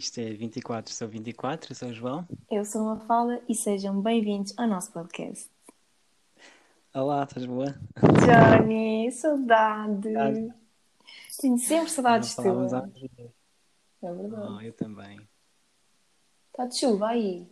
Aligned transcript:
isto 0.00 0.18
é 0.18 0.30
24, 0.32 0.94
sou 0.94 1.06
24, 1.06 1.74
sou 1.74 1.90
o 1.90 1.92
João. 1.92 2.26
Eu 2.50 2.64
sou 2.64 2.80
uma 2.80 2.94
Mafalda 2.94 3.42
e 3.46 3.54
sejam 3.54 4.00
bem-vindos 4.00 4.54
ao 4.56 4.66
nosso 4.66 4.90
podcast. 4.92 5.50
Olá, 6.94 7.24
estás 7.24 7.44
boa? 7.44 7.66
Johnny, 8.24 9.12
saudade. 9.12 10.08
Tenho 11.38 11.58
sempre 11.58 11.90
saudades 11.90 12.34
tuas. 12.34 12.72
É 12.72 14.12
verdade. 14.14 14.46
Oh, 14.48 14.60
eu 14.62 14.72
também. 14.72 15.20
Está 16.48 16.64
de 16.64 16.78
chuva 16.78 17.08
aí. 17.08 17.46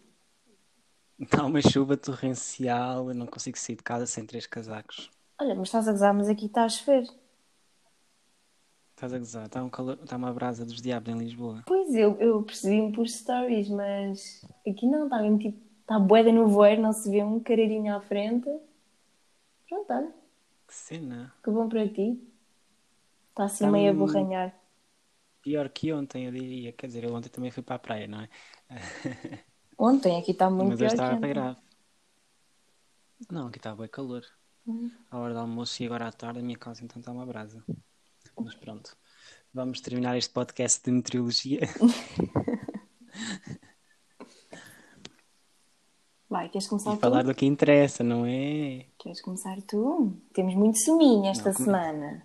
Está 1.20 1.44
uma 1.44 1.60
chuva 1.60 1.98
torrencial, 1.98 3.10
eu 3.10 3.14
não 3.14 3.26
consigo 3.26 3.58
sair 3.58 3.76
de 3.76 3.82
casa 3.82 4.06
sem 4.06 4.24
três 4.24 4.46
casacos. 4.46 5.10
Olha, 5.38 5.54
mas 5.54 5.68
estás 5.68 5.86
a 5.86 5.92
gozar, 5.92 6.14
mas 6.14 6.30
aqui 6.30 6.46
está 6.46 6.64
a 6.64 6.68
chover. 6.70 7.06
Estás 8.98 9.12
a 9.12 9.18
gozar? 9.18 9.46
Está, 9.46 9.62
um 9.62 9.70
calor, 9.70 9.96
está 10.02 10.16
uma 10.16 10.32
brasa 10.32 10.66
dos 10.66 10.82
diabos 10.82 11.14
em 11.14 11.16
Lisboa. 11.16 11.62
Pois, 11.64 11.94
eu, 11.94 12.16
eu 12.18 12.42
percebi-me 12.42 12.90
por 12.92 13.06
stories, 13.08 13.68
mas 13.68 14.44
aqui 14.68 14.86
não, 14.88 15.04
está 15.04 15.22
mesmo 15.22 15.38
tipo, 15.38 15.56
está 15.82 16.00
boeda 16.00 16.32
no 16.32 16.48
voeiro, 16.48 16.82
não 16.82 16.92
se 16.92 17.08
vê 17.08 17.22
um 17.22 17.38
careirinho 17.38 17.94
à 17.94 18.00
frente. 18.00 18.50
Pronto, 19.68 19.92
olha, 19.92 20.12
Que 20.66 20.74
cena! 20.74 21.32
que 21.44 21.48
bom 21.52 21.68
para 21.68 21.88
ti. 21.88 22.20
Está 23.30 23.44
assim 23.44 23.66
Está 23.66 23.70
meio 23.70 23.90
a 23.90 23.94
um- 23.94 23.98
borranhar. 23.98 24.52
Pior 25.42 25.68
que 25.68 25.92
ontem, 25.92 26.26
eu 26.26 26.32
diria. 26.32 26.72
Quer 26.72 26.88
dizer, 26.88 27.04
eu 27.04 27.14
ontem 27.14 27.28
também 27.28 27.52
fui 27.52 27.62
para 27.62 27.76
a 27.76 27.78
praia, 27.78 28.08
não 28.08 28.20
é? 28.22 28.28
Ontem 29.78 30.18
aqui 30.18 30.32
está 30.32 30.50
muito 30.50 30.70
Mas 30.70 30.78
pior 30.80 30.88
que 30.88 30.94
estava 30.94 31.14
ontem. 31.14 31.28
grave. 31.28 31.60
Não, 33.30 33.46
aqui 33.46 33.58
está 33.58 33.76
bem 33.76 33.88
calor. 33.88 34.24
Hum. 34.66 34.90
À 35.10 35.18
hora 35.18 35.32
do 35.34 35.40
almoço 35.40 35.80
e 35.82 35.86
agora 35.86 36.08
à 36.08 36.12
tarde, 36.12 36.40
a 36.40 36.42
minha 36.42 36.58
casa 36.58 36.84
então 36.84 36.98
está 36.98 37.12
uma 37.12 37.24
brasa. 37.24 37.64
Mas 38.44 38.54
pronto, 38.54 38.96
vamos 39.52 39.80
terminar 39.80 40.16
este 40.16 40.32
podcast 40.32 40.82
de 40.84 40.90
meteorologia. 40.92 41.60
Vai, 46.28 46.48
queres 46.50 46.66
começar 46.66 46.92
E 46.92 46.96
tu? 46.96 47.00
falar 47.00 47.22
do 47.24 47.34
que 47.34 47.46
interessa, 47.46 48.04
não 48.04 48.26
é? 48.26 48.84
Queres 48.98 49.20
começar 49.22 49.56
tu? 49.62 50.12
Temos 50.32 50.54
muito 50.54 50.78
suminho 50.78 51.26
esta 51.26 51.48
Não, 51.50 51.54
come- 51.54 51.64
semana. 51.64 52.22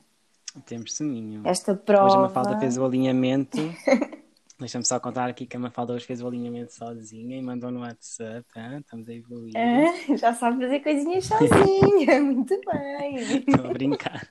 Temos 0.66 0.94
suminho. 0.96 1.42
Esta 1.46 1.72
Hoje 1.72 1.80
a 1.82 1.84
prova. 1.84 2.18
Mafalda 2.24 2.60
fez 2.60 2.78
o 2.78 2.86
alinhamento. 2.86 3.58
Deixa-me 4.60 4.86
só 4.86 5.00
contar 5.00 5.30
aqui 5.30 5.46
que 5.48 5.56
a 5.58 5.60
Mafalda 5.60 5.94
hoje 5.94 6.06
fez 6.06 6.22
o 6.22 6.28
alinhamento 6.28 6.74
sozinha 6.74 7.38
e 7.38 7.42
mandou 7.42 7.72
no 7.72 7.80
WhatsApp. 7.80 8.46
ah, 8.56 8.78
estamos 8.78 9.08
a 9.10 9.14
evoluir. 9.14 9.54
Ah, 9.58 10.16
já 10.16 10.34
sabe 10.34 10.62
fazer 10.62 10.80
coisinhas 10.82 11.26
sozinha. 11.26 12.22
Muito 12.22 12.60
bem. 12.72 13.16
Estou 13.48 13.66
a 13.70 13.74
brincar. 13.74 14.30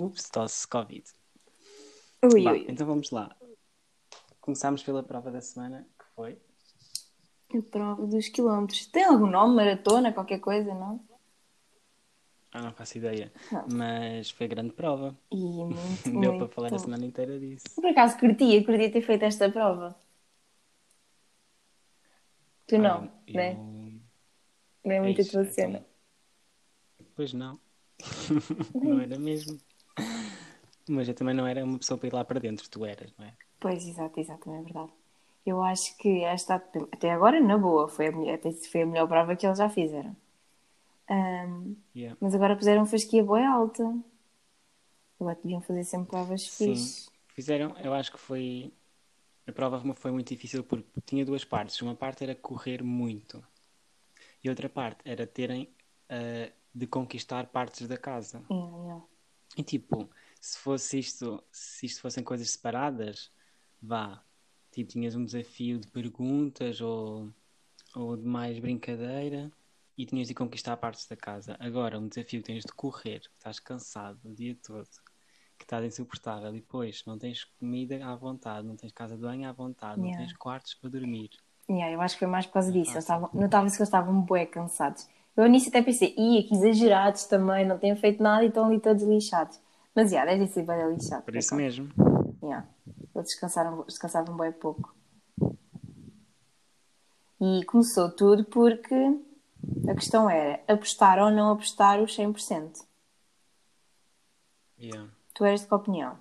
Ups, 0.00 0.28
tosse 0.30 0.66
Covid. 0.66 1.04
Ui, 2.32 2.42
Bah, 2.42 2.52
ui. 2.52 2.66
então 2.68 2.86
vamos 2.86 3.10
lá. 3.10 3.34
Começámos 4.40 4.82
pela 4.82 5.02
prova 5.02 5.30
da 5.30 5.40
semana, 5.40 5.86
que 5.98 6.04
foi. 6.14 6.38
A 7.56 7.62
prova 7.70 8.06
dos 8.06 8.28
quilómetros. 8.28 8.86
Tem 8.86 9.04
algum 9.04 9.26
nome? 9.26 9.54
Maratona? 9.54 10.12
Qualquer 10.12 10.40
coisa, 10.40 10.74
não? 10.74 11.00
Ah, 12.52 12.62
não 12.62 12.72
faço 12.72 12.98
ideia. 12.98 13.32
Não. 13.50 13.66
Mas 13.72 14.30
foi 14.30 14.46
grande 14.48 14.72
prova. 14.72 15.16
E 15.30 15.36
muito, 15.36 15.74
Deu 16.04 16.12
muito. 16.32 16.38
para 16.38 16.48
falar 16.48 16.74
a 16.74 16.78
semana 16.78 17.04
inteira 17.04 17.38
disso. 17.38 17.64
Por 17.74 17.86
acaso 17.86 18.18
curtia, 18.18 18.64
curtia 18.64 18.90
ter 18.92 19.02
feito 19.02 19.24
esta 19.24 19.50
prova. 19.50 19.96
Tu 22.66 22.78
não, 22.78 23.04
Ah, 23.04 23.32
né? 23.32 23.52
eu- 23.52 24.00
Não 24.84 24.92
é 24.92 25.00
muito 25.00 25.20
a 25.20 25.24
tua 25.24 25.42
então- 25.42 25.52
cena. 25.52 25.86
Pois 27.14 27.32
não. 27.32 27.60
não 28.74 29.00
era 29.00 29.18
mesmo. 29.18 29.60
Mas 30.88 31.08
eu 31.08 31.14
também 31.14 31.34
não 31.34 31.46
era 31.46 31.64
uma 31.64 31.78
pessoa 31.78 31.98
para 31.98 32.08
ir 32.08 32.12
lá 32.14 32.24
para 32.24 32.40
dentro. 32.40 32.68
Tu 32.68 32.84
eras, 32.84 33.12
não 33.18 33.26
é? 33.26 33.32
Pois, 33.60 33.86
exato, 33.86 34.20
exato, 34.20 34.50
é 34.52 34.62
verdade. 34.62 34.92
Eu 35.46 35.62
acho 35.62 35.96
que 35.98 36.22
esta, 36.24 36.56
até 36.92 37.10
agora, 37.10 37.40
na 37.40 37.58
boa, 37.58 37.88
foi 37.88 38.08
a, 38.08 38.12
melhor, 38.12 38.38
foi 38.70 38.82
a 38.82 38.86
melhor 38.86 39.08
prova 39.08 39.36
que 39.36 39.46
eles 39.46 39.58
já 39.58 39.68
fizeram. 39.68 40.16
Ahm, 41.08 41.74
Yeah. 41.94 42.16
mas 42.20 42.34
agora 42.34 42.56
puseram 42.56 42.84
fasquia 42.86 43.22
boa 43.22 43.46
alta. 43.46 43.84
Agora 45.20 45.38
deviam 45.42 45.60
fazer 45.60 45.84
sempre 45.84 46.08
provas 46.08 46.42
Sim. 46.42 46.74
fixes. 46.74 47.08
Fizeram, 47.28 47.76
eu 47.78 47.94
acho 47.94 48.10
que 48.12 48.18
foi. 48.18 48.72
A 49.46 49.52
prova 49.52 49.94
foi 49.94 50.10
muito 50.10 50.28
difícil 50.28 50.64
porque 50.64 51.00
tinha 51.04 51.24
duas 51.24 51.44
partes. 51.44 51.80
Uma 51.82 51.94
parte 51.94 52.24
era 52.24 52.34
correr 52.34 52.82
muito 52.82 53.44
e 54.42 54.48
outra 54.48 54.68
parte 54.68 55.00
era 55.04 55.26
terem 55.26 55.68
ah, 56.08 56.50
de 56.74 56.86
conquistar 56.86 57.46
partes 57.46 57.86
da 57.88 57.96
casa. 57.96 58.42
Yeah, 58.50 58.76
yeah. 58.78 59.04
E 59.56 59.62
tipo, 59.62 60.10
se 60.44 60.58
fosse 60.58 60.98
isto, 60.98 61.42
se 61.50 61.86
isto 61.86 62.02
fossem 62.02 62.22
coisas 62.22 62.50
separadas, 62.50 63.30
vá, 63.80 64.22
tipo, 64.70 64.90
tinhas 64.90 65.14
um 65.14 65.24
desafio 65.24 65.78
de 65.78 65.86
perguntas 65.88 66.82
ou, 66.82 67.32
ou 67.96 68.14
de 68.14 68.26
mais 68.26 68.58
brincadeira 68.58 69.50
e 69.96 70.04
tinhas 70.04 70.28
de 70.28 70.34
conquistar 70.34 70.76
partes 70.76 71.06
da 71.06 71.16
casa. 71.16 71.56
Agora, 71.58 71.98
um 71.98 72.06
desafio 72.06 72.42
que 72.42 72.46
tens 72.46 72.62
de 72.62 72.72
correr, 72.74 73.20
que 73.20 73.36
estás 73.38 73.58
cansado 73.58 74.20
o 74.22 74.34
dia 74.34 74.54
todo, 74.62 74.86
que 75.56 75.64
estás 75.64 75.82
insuportável 75.82 76.50
e 76.54 76.60
depois 76.60 77.02
não 77.06 77.18
tens 77.18 77.44
comida 77.58 78.04
à 78.04 78.14
vontade, 78.14 78.68
não 78.68 78.76
tens 78.76 78.92
casa 78.92 79.16
de 79.16 79.22
banho 79.22 79.48
à 79.48 79.52
vontade, 79.52 79.98
não 79.98 80.08
Yeah. 80.08 80.26
tens 80.26 80.36
quartos 80.36 80.74
para 80.74 80.90
dormir. 80.90 81.30
Yeah, 81.70 81.90
eu 81.90 82.02
acho 82.02 82.16
que 82.16 82.18
foi 82.18 82.28
mais 82.28 82.44
por 82.44 82.52
causa 82.52 82.70
disso. 82.70 82.92
notava-se 83.32 83.76
que 83.78 83.82
eles 83.82 83.88
estavam 83.88 84.20
bué 84.20 84.44
cansados. 84.44 85.08
Eu 85.34 85.46
início 85.46 85.70
até 85.70 85.80
pensei, 85.80 86.14
ia, 86.18 86.46
que 86.46 86.54
exagerados 86.54 87.24
também, 87.24 87.66
não 87.66 87.78
têm 87.78 87.96
feito 87.96 88.22
nada 88.22 88.44
e 88.44 88.48
estão 88.48 88.66
ali 88.66 88.78
todos 88.78 89.02
lixados. 89.04 89.63
Mas, 89.94 90.10
já, 90.10 90.24
devem 90.24 90.46
ser 90.46 90.64
bem 90.64 90.90
lixados. 90.90 91.24
Por 91.24 91.36
isso 91.36 91.54
mesmo. 91.54 91.88
Yeah. 92.42 92.68
Eles 93.14 93.28
descansaram, 93.28 93.84
descansavam 93.84 94.36
bem 94.36 94.52
pouco. 94.52 94.94
E 97.40 97.64
começou 97.64 98.10
tudo 98.10 98.44
porque 98.44 98.94
a 99.88 99.94
questão 99.94 100.28
era 100.28 100.62
apostar 100.66 101.18
ou 101.18 101.30
não 101.30 101.50
apostar 101.50 102.02
os 102.02 102.16
100%. 102.16 102.84
Yeah. 104.78 105.10
Tu 105.32 105.44
eras 105.44 105.60
de 105.60 105.68
que 105.68 105.74
opinião? 105.74 106.18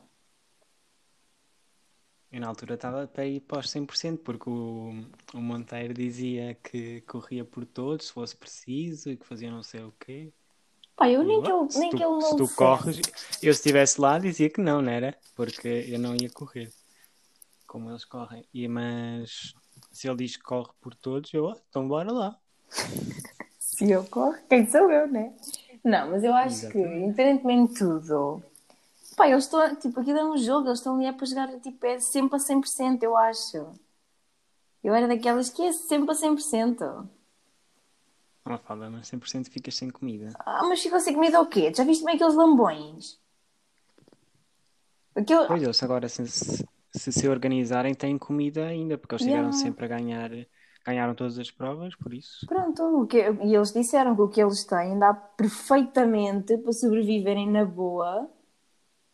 Eu 2.32 2.40
na 2.40 2.48
altura 2.48 2.74
estava 2.74 3.08
para 3.08 3.26
ir 3.26 3.42
para 3.42 3.60
os 3.60 3.68
100%, 3.68 4.18
porque 4.24 4.50
o, 4.50 4.92
o 5.36 5.42
Monteiro 5.42 5.94
dizia 5.94 6.56
que 6.56 7.02
corria 7.02 7.46
por 7.46 7.64
todos, 7.64 8.08
se 8.08 8.14
fosse 8.14 8.36
preciso, 8.36 9.12
e 9.12 9.18
que 9.18 9.26
fazia 9.26 9.52
não 9.52 9.62
sei 9.62 9.84
o 9.84 9.94
quê. 10.00 10.34
Pá, 10.96 11.10
eu 11.10 11.24
nem 11.24 11.38
eu, 11.38 11.44
que 11.44 11.52
ele, 11.52 11.72
se 11.72 11.80
nem 11.80 11.90
tu, 11.92 11.98
que 11.98 12.04
ele 12.04 12.12
não 12.12 12.22
se 12.22 12.36
tu 12.38 12.56
corres, 12.56 12.98
eu 13.42 13.54
se 13.54 13.60
estivesse 13.60 14.00
lá 14.00 14.20
dizia 14.20 14.50
que 14.50 14.62
não, 14.62 14.82
não 14.82 14.92
era? 14.92 15.18
Porque 15.36 15.68
eu 15.88 16.00
não 16.00 16.16
ia 16.16 16.30
correr, 16.30 16.72
como 17.68 17.90
eles 17.90 18.06
correm. 18.06 18.46
E, 18.54 18.68
mas 18.68 19.54
se 19.92 20.08
ele 20.08 20.18
diz 20.18 20.38
que 20.38 20.44
corre 20.44 20.72
por 20.80 20.94
todos, 20.96 21.34
eu, 21.34 21.50
"Ah, 21.50 21.58
então 21.70 21.88
bora 21.88 22.12
lá. 22.12 22.38
Se 23.60 23.90
eu 23.90 24.04
corro, 24.06 24.38
quem 24.48 24.70
sou 24.70 24.92
eu, 24.92 25.08
né? 25.08 25.34
Não, 25.84 26.12
mas 26.12 26.24
eu 26.24 26.34
acho 26.34 26.70
que, 26.70 26.78
Exatamente. 26.78 27.06
independentemente 27.06 27.74
de 27.74 27.80
tudo, 27.80 28.44
pá, 29.18 29.28
eles 29.28 29.46
estão, 29.46 29.76
tipo, 29.78 30.00
aquilo 30.00 30.20
é 30.20 30.24
um 30.26 30.38
jogo, 30.38 30.68
eles 30.68 30.78
estão 30.78 30.96
ali 30.96 31.06
é 31.08 31.12
para 31.12 31.26
jogar, 31.26 31.60
tipo, 31.60 31.84
é 31.86 32.00
sempre 32.00 32.36
a 32.36 32.40
100%, 32.40 33.02
eu 33.04 33.18
acho. 33.18 33.66
Eu 34.84 34.94
era 34.94 35.08
daquelas 35.08 35.50
que 35.50 35.64
é 35.64 35.72
sempre 35.74 36.12
a 36.12 36.14
100%. 36.14 37.10
Não 38.46 38.58
fala, 38.58 38.90
mas 38.90 39.10
100% 39.10 39.50
ficas 39.50 39.76
sem 39.76 39.90
comida. 39.90 40.32
Ah, 40.40 40.64
mas 40.68 40.82
ficou 40.82 41.00
sem 41.00 41.14
comida 41.14 41.40
o 41.40 41.48
quê? 41.48 41.74
Já 41.74 41.84
viste 41.84 42.04
bem 42.04 42.16
aqueles 42.16 42.36
lambões? 42.36 43.20
Aquele... 45.16 45.48
Pois 45.48 45.64
eles 45.64 45.84
agora, 45.84 46.10
se 46.10 46.26
se, 46.94 47.12
se 47.12 47.28
organizarem, 47.28 47.94
têm 47.94 48.18
comida 48.18 48.66
ainda, 48.66 48.98
porque 48.98 49.16
eles 49.16 49.26
Yeah. 49.26 49.52
sempre 49.52 49.86
a 49.86 49.88
ganhar, 49.88 50.30
ganharam 50.86 51.16
todas 51.16 51.40
as 51.40 51.50
provas, 51.50 51.96
por 51.96 52.14
isso. 52.14 52.46
Pronto, 52.46 53.02
o 53.02 53.08
que... 53.08 53.18
e 53.18 53.56
eles 53.56 53.72
disseram 53.72 54.16
que 54.16 54.22
o 54.22 54.30
que 54.30 54.42
eles 54.42 54.64
têm 54.64 54.98
dá 55.00 55.14
perfeitamente 55.14 56.58
para 56.58 56.72
sobreviverem 56.72 57.50
na 57.50 57.66
boa. 57.66 58.30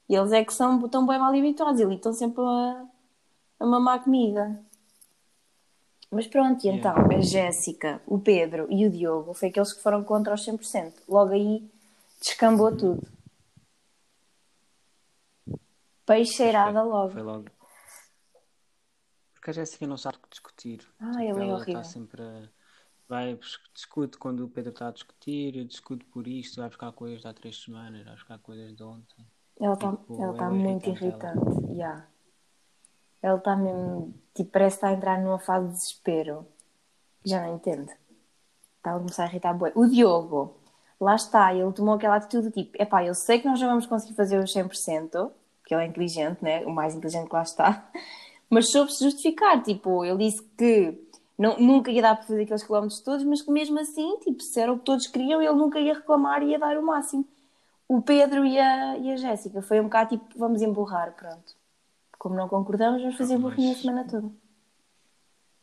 E 0.09 0.15
eles 0.15 0.31
é 0.31 0.43
que 0.43 0.53
são, 0.53 0.83
estão 0.83 1.05
bem 1.05 1.19
mal 1.19 1.33
habituados, 1.33 1.79
eles 1.79 1.95
estão 1.95 2.11
sempre 2.11 2.41
a, 2.41 2.85
a 3.59 3.65
mamar 3.65 4.03
comida. 4.03 4.61
Mas 6.11 6.25
pronto, 6.27 6.65
e 6.65 6.69
então, 6.69 6.91
Yeah. 6.95 7.17
a 7.17 7.21
Jéssica, 7.21 8.01
o 8.07 8.17
Pedro 8.19 8.67
e 8.69 8.85
o 8.85 8.89
Diogo 8.89 9.33
foi 9.33 9.49
aqueles 9.49 9.71
que 9.73 9.81
foram 9.81 10.03
contra 10.03 10.33
os 10.33 10.43
100%. 10.43 11.03
Logo 11.07 11.31
aí 11.33 11.69
descambou 12.19 12.75
tudo. 12.75 13.07
Peixeirada 16.05 16.81
logo. 16.81 17.11
Foi 17.11 17.21
logo. 17.21 17.45
Porque 19.33 19.51
a 19.51 19.53
Jéssica 19.53 19.85
não 19.87 19.97
sabe 19.97 20.17
discutir. 20.29 20.79
Ah, 20.99 21.11
Tipo, 21.11 21.21
ele 21.21 21.27
é 21.27 21.29
ela 21.29 21.55
horrível. 21.55 21.81
está 21.81 21.83
sempre 21.83 22.21
a... 22.23 22.49
Vai, 23.07 23.39
discute 23.73 24.17
quando 24.19 24.45
o 24.45 24.49
Pedro 24.49 24.71
está 24.71 24.89
a 24.89 24.91
discutir, 24.91 25.65
discute 25.65 26.05
por 26.05 26.27
isto, 26.27 26.57
vai 26.61 26.69
buscar 26.69 26.91
coisas 26.91 27.21
de 27.21 27.27
há 27.27 27.33
três 27.33 27.59
semanas, 27.63 28.03
vai 28.05 28.13
buscar 28.13 28.37
coisas 28.37 28.75
de 28.75 28.83
ontem. 28.83 29.25
Ela 29.59 29.73
está 29.73 29.91
Tipo, 29.91 30.33
tá 30.37 30.45
é 30.45 30.49
muito 30.49 30.89
irritante 30.89 31.39
ela. 31.39 31.71
Yeah. 31.73 32.07
Ela 33.21 33.37
está 33.37 33.55
mesmo. 33.55 34.13
Tipo, 34.33 34.51
parece 34.51 34.77
que 34.77 34.85
está 34.85 34.87
a 34.89 34.93
entrar 34.93 35.19
numa 35.19 35.39
fase 35.39 35.67
de 35.67 35.73
desespero. 35.73 36.45
Já 37.25 37.41
não 37.41 37.55
entendo. 37.55 37.91
Está 38.77 38.95
a 38.95 38.97
começar 38.97 39.23
a 39.23 39.27
irritar 39.27 39.53
bué. 39.53 39.71
O 39.75 39.85
Diogo, 39.85 40.55
lá 40.99 41.15
está, 41.15 41.53
ele 41.53 41.71
tomou 41.73 41.95
aquela 41.95 42.15
atitude 42.15 42.51
tipo: 42.51 42.81
epá, 42.81 43.03
eu 43.03 43.13
sei 43.13 43.39
que 43.39 43.47
nós 43.47 43.59
não 43.59 43.69
vamos 43.69 43.85
conseguir 43.85 44.15
fazer 44.15 44.39
os 44.39 44.53
100%, 44.53 45.31
porque 45.59 45.73
ele 45.73 45.83
é 45.83 45.87
inteligente, 45.87 46.43
né? 46.43 46.65
O 46.65 46.71
mais 46.71 46.95
inteligente 46.95 47.27
que 47.29 47.35
lá 47.35 47.43
está. 47.43 47.89
Mas 48.49 48.71
soube-se 48.71 49.03
justificar, 49.03 49.61
tipo, 49.61 50.03
ele 50.03 50.17
disse 50.25 50.41
que 50.57 51.09
não, 51.37 51.57
nunca 51.59 51.91
ia 51.91 52.01
dar 52.01 52.15
para 52.15 52.25
fazer 52.25 52.41
aqueles 52.41 52.63
quilómetros 52.63 52.99
todos, 52.99 53.23
mas 53.23 53.41
que 53.41 53.51
mesmo 53.51 53.79
assim, 53.79 54.17
tipo, 54.19 54.41
se 54.41 54.59
era 54.59 54.73
o 54.73 54.79
que 54.79 54.83
todos 54.85 55.07
queriam, 55.07 55.41
ele 55.41 55.53
nunca 55.53 55.79
ia 55.79 55.93
reclamar 55.93 56.41
e 56.43 56.47
ia 56.47 56.59
dar 56.59 56.75
o 56.77 56.83
máximo. 56.83 57.25
O 57.87 58.01
Pedro 58.01 58.43
e 58.45 58.59
a, 58.59 58.97
e 58.97 59.11
a 59.11 59.15
Jéssica 59.15 59.61
foi 59.61 59.79
um 59.79 59.83
bocado 59.83 60.17
tipo, 60.17 60.25
vamos 60.37 60.61
emburrar, 60.61 61.13
pronto. 61.15 61.58
Como 62.19 62.35
não 62.35 62.49
concordamos, 62.49 63.01
vamos 63.01 63.17
fazer 63.17 63.35
Ah, 63.35 63.39
burrinha 63.39 63.71
a 63.71 63.75
semana 63.75 64.05
toda. 64.05 64.29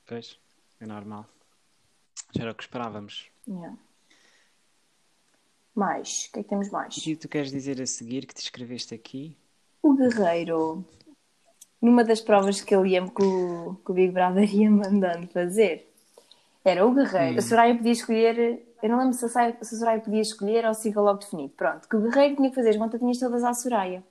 Pois, 0.07 0.39
é 0.81 0.87
normal. 0.87 1.27
Já 2.35 2.43
era 2.45 2.53
o 2.53 2.55
que 2.55 2.63
esperávamos. 2.63 3.31
Yeah. 3.47 3.77
Mais, 5.75 6.27
o 6.29 6.33
que 6.33 6.41
é 6.41 6.43
que 6.43 6.49
temos 6.49 6.71
mais? 6.71 6.97
O 6.97 7.01
que 7.01 7.15
tu 7.15 7.29
queres 7.29 7.51
dizer 7.53 7.81
a 7.83 7.87
seguir 7.87 8.27
que 8.27 8.35
te 8.35 8.41
escreveste 8.41 8.95
aqui? 8.95 9.37
O 9.83 9.95
Guerreiro, 9.95 10.83
numa 11.81 12.03
das 12.03 12.23
provas 12.23 12.63
que 12.63 12.75
ele 12.75 12.89
ia 12.91 13.07
que 13.07 13.23
o, 13.23 13.75
que 13.85 13.91
o 13.91 13.95
Big 13.95 14.11
Brother 14.13 14.53
ia 14.53 14.71
mandando 14.71 15.27
fazer, 15.29 15.93
era 16.65 16.87
o 16.87 16.95
Guerreiro. 16.95 17.39
A 17.39 17.43
Soraya 17.43 17.77
podia 17.77 17.93
escolher, 17.93 18.67
eu 18.83 18.89
não 18.89 18.99
lembro 18.99 19.13
se 19.13 19.27
a, 19.27 19.29
Soraya, 19.29 19.59
se 19.61 19.75
a 19.75 19.79
Soraya 19.79 20.01
podia 20.01 20.23
escolher 20.23 20.65
ou 20.65 20.73
se 20.73 20.85
fica 20.85 21.01
logo 21.03 21.19
definido. 21.19 21.53
Pronto, 21.55 21.87
que 21.87 21.97
o 21.97 22.01
Guerreiro 22.01 22.37
tinha 22.37 22.49
que 22.49 22.55
fazer 22.55 22.71
as 22.71 22.77
montadinhas 22.79 23.19
todas 23.19 23.45
à 23.45 23.53
Soraya. 23.53 24.03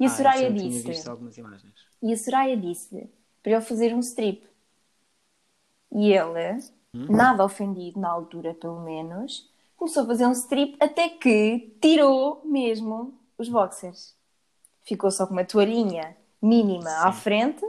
E 0.00 0.04
a 0.04 0.06
Ah, 0.06 0.10
Soraya 0.10 0.50
disse, 0.50 0.88
e 2.02 2.12
a 2.12 2.16
Soraya 2.16 2.56
disse 2.56 3.10
para 3.42 3.52
ele 3.52 3.60
fazer 3.60 3.94
um 3.94 4.00
strip. 4.00 4.48
E 5.92 6.12
ele, 6.12 6.58
nada 6.94 7.44
ofendido 7.44 8.00
na 8.00 8.08
altura, 8.10 8.54
pelo 8.54 8.80
menos, 8.80 9.48
começou 9.76 10.04
a 10.04 10.06
fazer 10.06 10.26
um 10.26 10.32
strip 10.32 10.76
até 10.80 11.08
que 11.08 11.76
tirou 11.80 12.42
mesmo 12.44 13.18
os 13.36 13.48
boxers. 13.48 14.14
Ficou 14.82 15.10
só 15.10 15.26
com 15.26 15.32
uma 15.34 15.44
toalhinha 15.44 16.16
mínima 16.40 16.90
à 17.06 17.12
frente, 17.12 17.64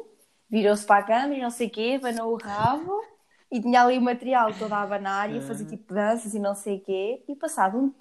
virou-se 0.50 0.86
para 0.86 1.00
a 1.00 1.04
câmera 1.04 1.36
e 1.36 1.42
não 1.42 1.50
sei 1.50 1.68
o 1.68 1.70
quê, 1.70 2.00
abanou 2.00 2.34
o 2.34 2.38
rabo 2.38 3.04
e 3.52 3.60
tinha 3.60 3.84
ali 3.84 3.98
o 3.98 4.02
material 4.02 4.54
todo 4.58 4.72
a 4.72 4.82
abanar 4.82 5.30
e 5.30 5.38
a 5.38 5.42
fazer 5.42 5.66
tipo 5.66 5.94
danças 5.94 6.34
e 6.34 6.40
não 6.40 6.56
sei 6.56 6.78
o 6.78 6.82
quê. 6.82 7.24
E 7.28 7.36
passado 7.36 7.78
um 7.78 7.94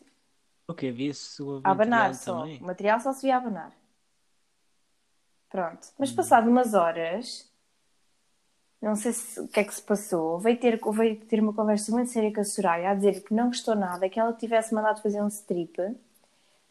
O 0.68 0.74
que 0.74 0.92
Via-se 0.92 1.42
o 1.42 1.60
a 1.64 1.70
abanar 1.70 2.10
material 2.10 2.14
só. 2.14 2.40
também. 2.42 2.58
O 2.60 2.64
material 2.66 3.00
só 3.00 3.12
se 3.12 3.22
via 3.22 3.34
a 3.34 3.38
abanar. 3.38 3.79
Pronto. 5.50 5.88
Hum. 5.88 5.94
Mas 5.98 6.12
passado 6.12 6.48
umas 6.48 6.74
horas, 6.74 7.50
não 8.80 8.96
sei 8.96 9.12
se, 9.12 9.40
o 9.40 9.48
que 9.48 9.60
é 9.60 9.64
que 9.64 9.74
se 9.74 9.82
passou, 9.82 10.38
veio 10.38 10.58
ter, 10.58 10.80
veio 10.92 11.16
ter 11.26 11.40
uma 11.40 11.52
conversa 11.52 11.92
muito 11.92 12.10
séria 12.10 12.32
com 12.32 12.40
a 12.40 12.44
Soraya 12.44 12.90
a 12.90 12.94
dizer 12.94 13.22
que 13.22 13.34
não 13.34 13.48
gostou 13.48 13.74
nada, 13.76 14.08
que 14.08 14.18
ela 14.18 14.32
tivesse 14.32 14.74
mandado 14.74 15.02
fazer 15.02 15.22
um 15.22 15.28
strip 15.28 15.78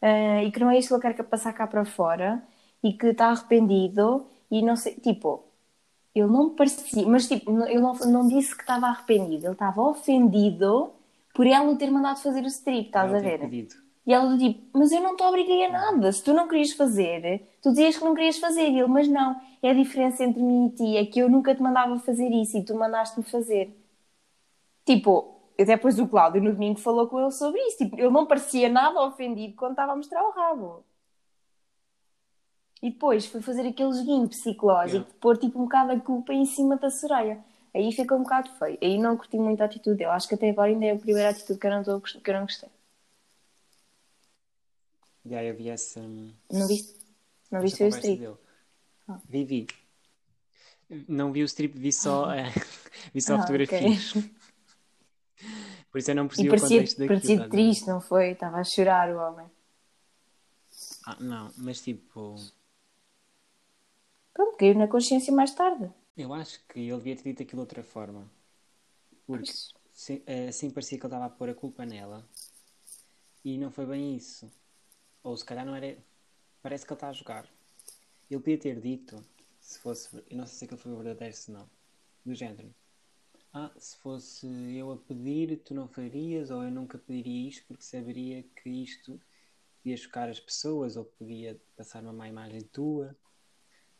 eh, 0.02 0.44
e 0.44 0.52
que 0.52 0.60
não 0.60 0.70
é 0.70 0.78
isto 0.78 0.98
que 0.98 1.06
ele 1.06 1.14
quer 1.14 1.22
passar 1.24 1.52
cá 1.52 1.66
para 1.66 1.84
fora 1.84 2.42
e 2.82 2.92
que 2.92 3.08
está 3.08 3.28
arrependido 3.28 4.26
e 4.50 4.62
não 4.62 4.76
sei, 4.76 4.94
tipo, 4.96 5.44
ele 6.14 6.28
não 6.28 6.50
parecia, 6.54 7.06
mas 7.08 7.28
tipo, 7.28 7.50
ele 7.66 7.80
não, 7.80 7.94
não 7.94 8.28
disse 8.28 8.54
que 8.56 8.62
estava 8.62 8.88
arrependido, 8.88 9.46
ele 9.46 9.52
estava 9.54 9.82
ofendido 9.82 10.92
por 11.34 11.46
ela 11.46 11.76
ter 11.76 11.90
mandado 11.90 12.20
fazer 12.20 12.42
o 12.44 12.48
strip, 12.48 12.86
estás 12.88 13.08
Ela 13.08 13.18
a 13.18 13.20
ver? 13.20 13.40
pedido. 13.40 13.89
E 14.06 14.12
ela 14.14 14.28
do 14.30 14.38
tipo, 14.38 14.78
mas 14.78 14.90
eu 14.92 15.00
não 15.02 15.16
te 15.16 15.22
obriguei 15.22 15.66
a 15.66 15.70
nada. 15.70 16.10
Se 16.12 16.22
tu 16.24 16.32
não 16.32 16.48
querias 16.48 16.72
fazer, 16.72 17.46
tu 17.62 17.70
dizias 17.70 17.96
que 17.96 18.04
não 18.04 18.14
querias 18.14 18.38
fazer. 18.38 18.68
E 18.68 18.78
ele, 18.78 18.88
mas 18.88 19.06
não, 19.08 19.40
é 19.62 19.70
a 19.70 19.74
diferença 19.74 20.24
entre 20.24 20.42
mim 20.42 20.66
e 20.66 20.70
ti, 20.70 20.96
é 20.96 21.04
que 21.06 21.20
eu 21.20 21.28
nunca 21.28 21.54
te 21.54 21.62
mandava 21.62 21.98
fazer 21.98 22.28
isso 22.30 22.56
e 22.56 22.64
tu 22.64 22.74
mandaste-me 22.74 23.24
fazer. 23.24 23.76
Tipo, 24.84 25.40
até 25.54 25.76
depois 25.76 25.98
o 25.98 26.08
Cláudio 26.08 26.42
no 26.42 26.52
domingo 26.52 26.80
falou 26.80 27.06
com 27.06 27.20
ele 27.20 27.30
sobre 27.30 27.60
isso. 27.66 27.78
Tipo, 27.78 27.98
ele 27.98 28.10
não 28.10 28.26
parecia 28.26 28.68
nada 28.68 29.00
ofendido 29.02 29.54
quando 29.56 29.72
estava 29.72 29.92
a 29.92 29.96
mostrar 29.96 30.22
o 30.26 30.30
rabo. 30.32 30.84
E 32.82 32.90
depois 32.90 33.26
foi 33.26 33.42
fazer 33.42 33.66
aquele 33.68 33.92
joguinho 33.92 34.28
psicológico 34.28 34.96
Yeah. 34.96 35.08
de 35.12 35.14
pôr 35.20 35.36
tipo 35.36 35.58
um 35.58 35.64
bocado 35.64 35.92
a 35.92 36.00
culpa 36.00 36.32
em 36.32 36.46
cima 36.46 36.76
da 36.76 36.90
Soraya. 36.90 37.38
Aí 37.74 37.92
ficou 37.92 38.18
um 38.18 38.22
bocado 38.22 38.50
feio. 38.58 38.78
Aí 38.82 38.98
não 38.98 39.16
curti 39.16 39.36
muito 39.38 39.60
a 39.60 39.66
atitude 39.66 39.98
dele. 39.98 40.10
Acho 40.10 40.26
que 40.28 40.34
até 40.34 40.48
agora 40.50 40.70
ainda 40.70 40.86
é 40.86 40.92
a 40.92 40.96
primeira 40.98 41.28
atitude 41.28 41.58
que 41.58 41.66
eu 41.66 41.70
não, 41.70 41.80
estou 41.82 42.00
que 42.00 42.30
eu 42.30 42.34
não 42.34 42.42
gostei. 42.42 42.68
Já 45.24 45.42
eu 45.44 45.54
vi 45.54 45.68
essa. 45.68 46.00
Não 46.52 46.66
viste? 46.66 46.98
Não 47.50 47.60
viste 47.60 47.82
o 47.84 47.88
strip? 47.88 48.20
dele. 48.20 48.36
Vi, 49.28 49.44
vi. 49.44 49.66
Não 51.08 51.32
vi 51.32 51.42
o 51.42 51.46
strip, 51.46 51.78
vi 51.78 51.92
só, 51.92 52.32
eh, 52.32 52.44
vi 53.14 53.20
só 53.20 53.34
Ah, 53.34 53.40
fotografias. 53.42 54.12
Por 55.90 55.98
isso 55.98 56.10
eu 56.10 56.14
não 56.14 56.24
E 56.24 56.28
percebi 56.28 56.48
o 56.48 56.50
parecia, 56.50 56.80
contexto 56.80 56.98
daquilo. 56.98 57.08
parecia 57.08 57.48
triste, 57.50 57.88
não 57.88 58.00
foi? 58.00 58.30
Estava 58.30 58.58
a 58.58 58.64
chorar 58.64 59.10
o 59.14 59.18
homem. 59.18 59.46
Ah, 61.06 61.16
não, 61.20 61.52
mas 61.58 61.80
tipo, 61.82 62.36
Pronto, 64.34 64.56
caiu 64.58 64.74
na 64.78 64.88
consciência 64.94 65.32
mais 65.32 65.54
tarde. 65.54 65.86
eu 66.16 66.32
acho 66.32 66.60
que 66.68 66.78
ele 66.80 66.96
devia 66.98 67.16
ter 67.16 67.24
dito 67.24 67.42
aquilo 67.42 67.56
de 67.62 67.66
outra 67.68 67.82
forma. 67.82 68.30
Porque 69.26 69.50
eh, 70.26 70.48
assim 70.48 70.70
parecia 70.70 70.98
que 70.98 71.06
ele 71.06 71.14
estava 71.14 71.26
a 71.26 71.30
pôr 71.30 71.48
a 71.50 71.54
culpa 71.54 71.86
nela. 71.86 72.28
E 73.44 73.58
não 73.58 73.70
foi 73.70 73.84
bem 73.84 74.16
isso. 74.16 74.50
Ou 75.22 75.36
se 75.36 75.44
calhar 75.44 75.64
não 75.64 75.74
era. 75.74 75.96
Parece 76.62 76.84
que 76.86 76.92
ele 76.92 76.96
está 76.96 77.08
a 77.08 77.12
jogar. 77.12 77.48
Ele 78.30 78.40
podia 78.40 78.58
ter 78.58 78.80
dito, 78.80 79.24
se 79.60 79.78
fosse. 79.78 80.16
Eu 80.30 80.36
não 80.36 80.46
sei 80.46 80.58
se 80.58 80.64
aquilo 80.64 80.80
foi 80.80 80.94
verdadeiro, 80.94 81.34
se 81.34 81.50
não. 81.50 81.68
Do 82.24 82.34
género. 82.34 82.74
Ah, 83.52 83.72
se 83.78 83.96
fosse 83.96 84.46
eu 84.76 84.92
a 84.92 84.96
pedir, 84.96 85.58
tu 85.64 85.74
não 85.74 85.88
farias, 85.88 86.50
ou 86.50 86.62
eu 86.62 86.70
nunca 86.70 86.98
pediria 86.98 87.48
isto 87.48 87.66
porque 87.66 87.82
saberia 87.82 88.44
que 88.54 88.70
isto 88.70 89.20
podia 89.82 89.96
chocar 89.96 90.28
as 90.28 90.38
pessoas, 90.38 90.96
ou 90.96 91.04
podia 91.04 91.60
passar 91.76 92.02
uma 92.02 92.12
má 92.12 92.28
imagem 92.28 92.60
tua, 92.60 93.16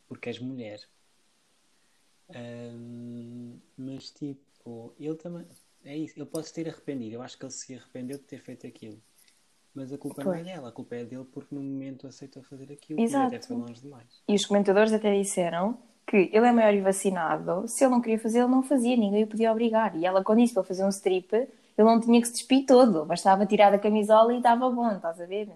porque 0.07 0.29
és 0.29 0.39
mulher. 0.39 0.87
Ahm, 2.29 3.59
mas 3.77 4.11
tipo, 4.11 4.93
ele 4.99 5.15
também. 5.15 5.45
É 5.83 5.97
isso, 5.97 6.17
ele 6.17 6.25
pode 6.25 6.51
ter 6.53 6.69
arrependido. 6.69 7.15
Eu 7.15 7.21
acho 7.21 7.37
que 7.37 7.43
ele 7.43 7.51
se 7.51 7.75
arrependeu 7.75 8.17
de 8.17 8.23
ter 8.23 8.39
feito 8.39 8.65
aquilo. 8.67 9.01
Mas 9.73 9.91
a 9.93 9.97
culpa 9.97 10.23
não 10.23 10.33
é 10.33 10.37
Pois. 10.37 10.47
dela, 10.47 10.69
a 10.69 10.71
culpa 10.71 10.95
é 10.95 11.05
dele 11.05 11.23
porque 11.25 11.55
no 11.55 11.61
momento 11.61 12.05
aceitou 12.07 12.43
fazer 12.43 12.71
aquilo 12.71 12.99
Exato. 12.99 13.33
e 13.33 13.37
até 13.37 13.47
foi 13.47 13.55
longe 13.55 13.81
demais. 13.81 14.21
E 14.27 14.35
os 14.35 14.45
comentadores 14.45 14.91
até 14.91 15.15
disseram 15.17 15.77
que 16.05 16.17
ele 16.33 16.45
é 16.47 16.51
maior 16.51 16.73
e 16.73 16.81
vacinado. 16.81 17.67
Se 17.67 17.83
ele 17.85 17.91
não 17.91 18.01
queria 18.01 18.19
fazer, 18.19 18.39
ele 18.39 18.49
não 18.49 18.63
fazia. 18.63 18.97
Ninguém 18.97 19.23
o 19.23 19.27
podia 19.27 19.51
obrigar. 19.51 19.95
E 19.95 20.05
ela, 20.05 20.23
quando 20.23 20.39
disse 20.39 20.53
para 20.53 20.61
ele 20.61 20.67
fazer 20.67 20.83
um 20.83 20.89
strip, 20.89 21.33
ele 21.33 21.49
não 21.77 22.01
tinha 22.01 22.19
que 22.19 22.27
se 22.27 22.33
despir 22.33 22.65
todo. 22.65 23.05
Bastava 23.05 23.45
tirar 23.45 23.71
da 23.71 23.79
camisola 23.79 24.33
e 24.33 24.37
estava 24.37 24.69
bom, 24.69 24.91
estás 24.91 25.21
a 25.21 25.25
ver? 25.25 25.49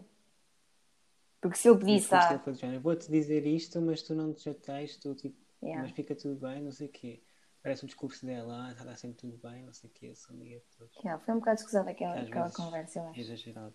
Porque 1.42 1.58
se 1.58 1.68
ele 1.68 1.76
E 1.76 1.80
pedisse, 1.80 2.16
ah, 2.16 2.42
vou-te 2.82 3.12
dizer 3.12 3.46
isto, 3.46 3.82
mas 3.82 4.02
tu 4.02 4.16
não 4.16 4.34
te 4.34 4.42
chateias, 4.44 4.98
tu 4.98 5.14
tipo, 5.14 5.36
Yeah. 5.62 5.82
mas 5.82 5.92
fica 5.96 6.14
tudo 6.16 6.36
bem, 6.36 6.62
não 6.62 6.72
sei 6.72 6.88
o 6.88 6.92
quê. 6.92 7.24
Parece 7.64 7.84
o 7.86 7.88
discurso 7.88 8.24
dela, 8.24 8.68
ah, 8.68 8.72
está 8.72 8.96
sempre 8.96 9.18
tudo 9.18 9.38
bem, 9.38 9.64
não 9.64 9.74
sei 9.74 9.90
o 9.90 9.94
quê, 9.94 10.08
eu 10.08 10.16
sou 10.16 10.36
amiga 10.36 10.58
de 10.60 10.66
todos. 10.78 10.94
yeah, 11.04 11.20
foi 11.24 11.34
um 11.34 11.40
bocado 11.40 11.60
escusada 11.60 11.90
aquela, 11.90 12.20
aquela 12.22 12.44
vezes 12.44 12.58
conversa, 12.58 13.00
eu 13.00 13.04
é 13.06 13.10
acho. 13.10 13.20
exagerado. 13.22 13.74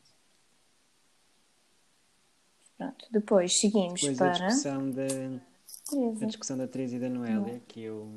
Pronto. 2.80 3.06
Depois 3.10 3.60
seguimos 3.60 4.00
Depois 4.00 4.22
a 4.22 4.28
para 4.30 4.46
discussão 4.46 4.90
da, 4.90 5.02
a 5.04 5.90
Teresa. 5.90 6.26
discussão 6.26 6.56
da 6.56 6.66
Teresa 6.66 6.96
e 6.96 6.98
da 6.98 7.10
Noélia, 7.10 7.60
que 7.68 7.82
eu 7.82 8.08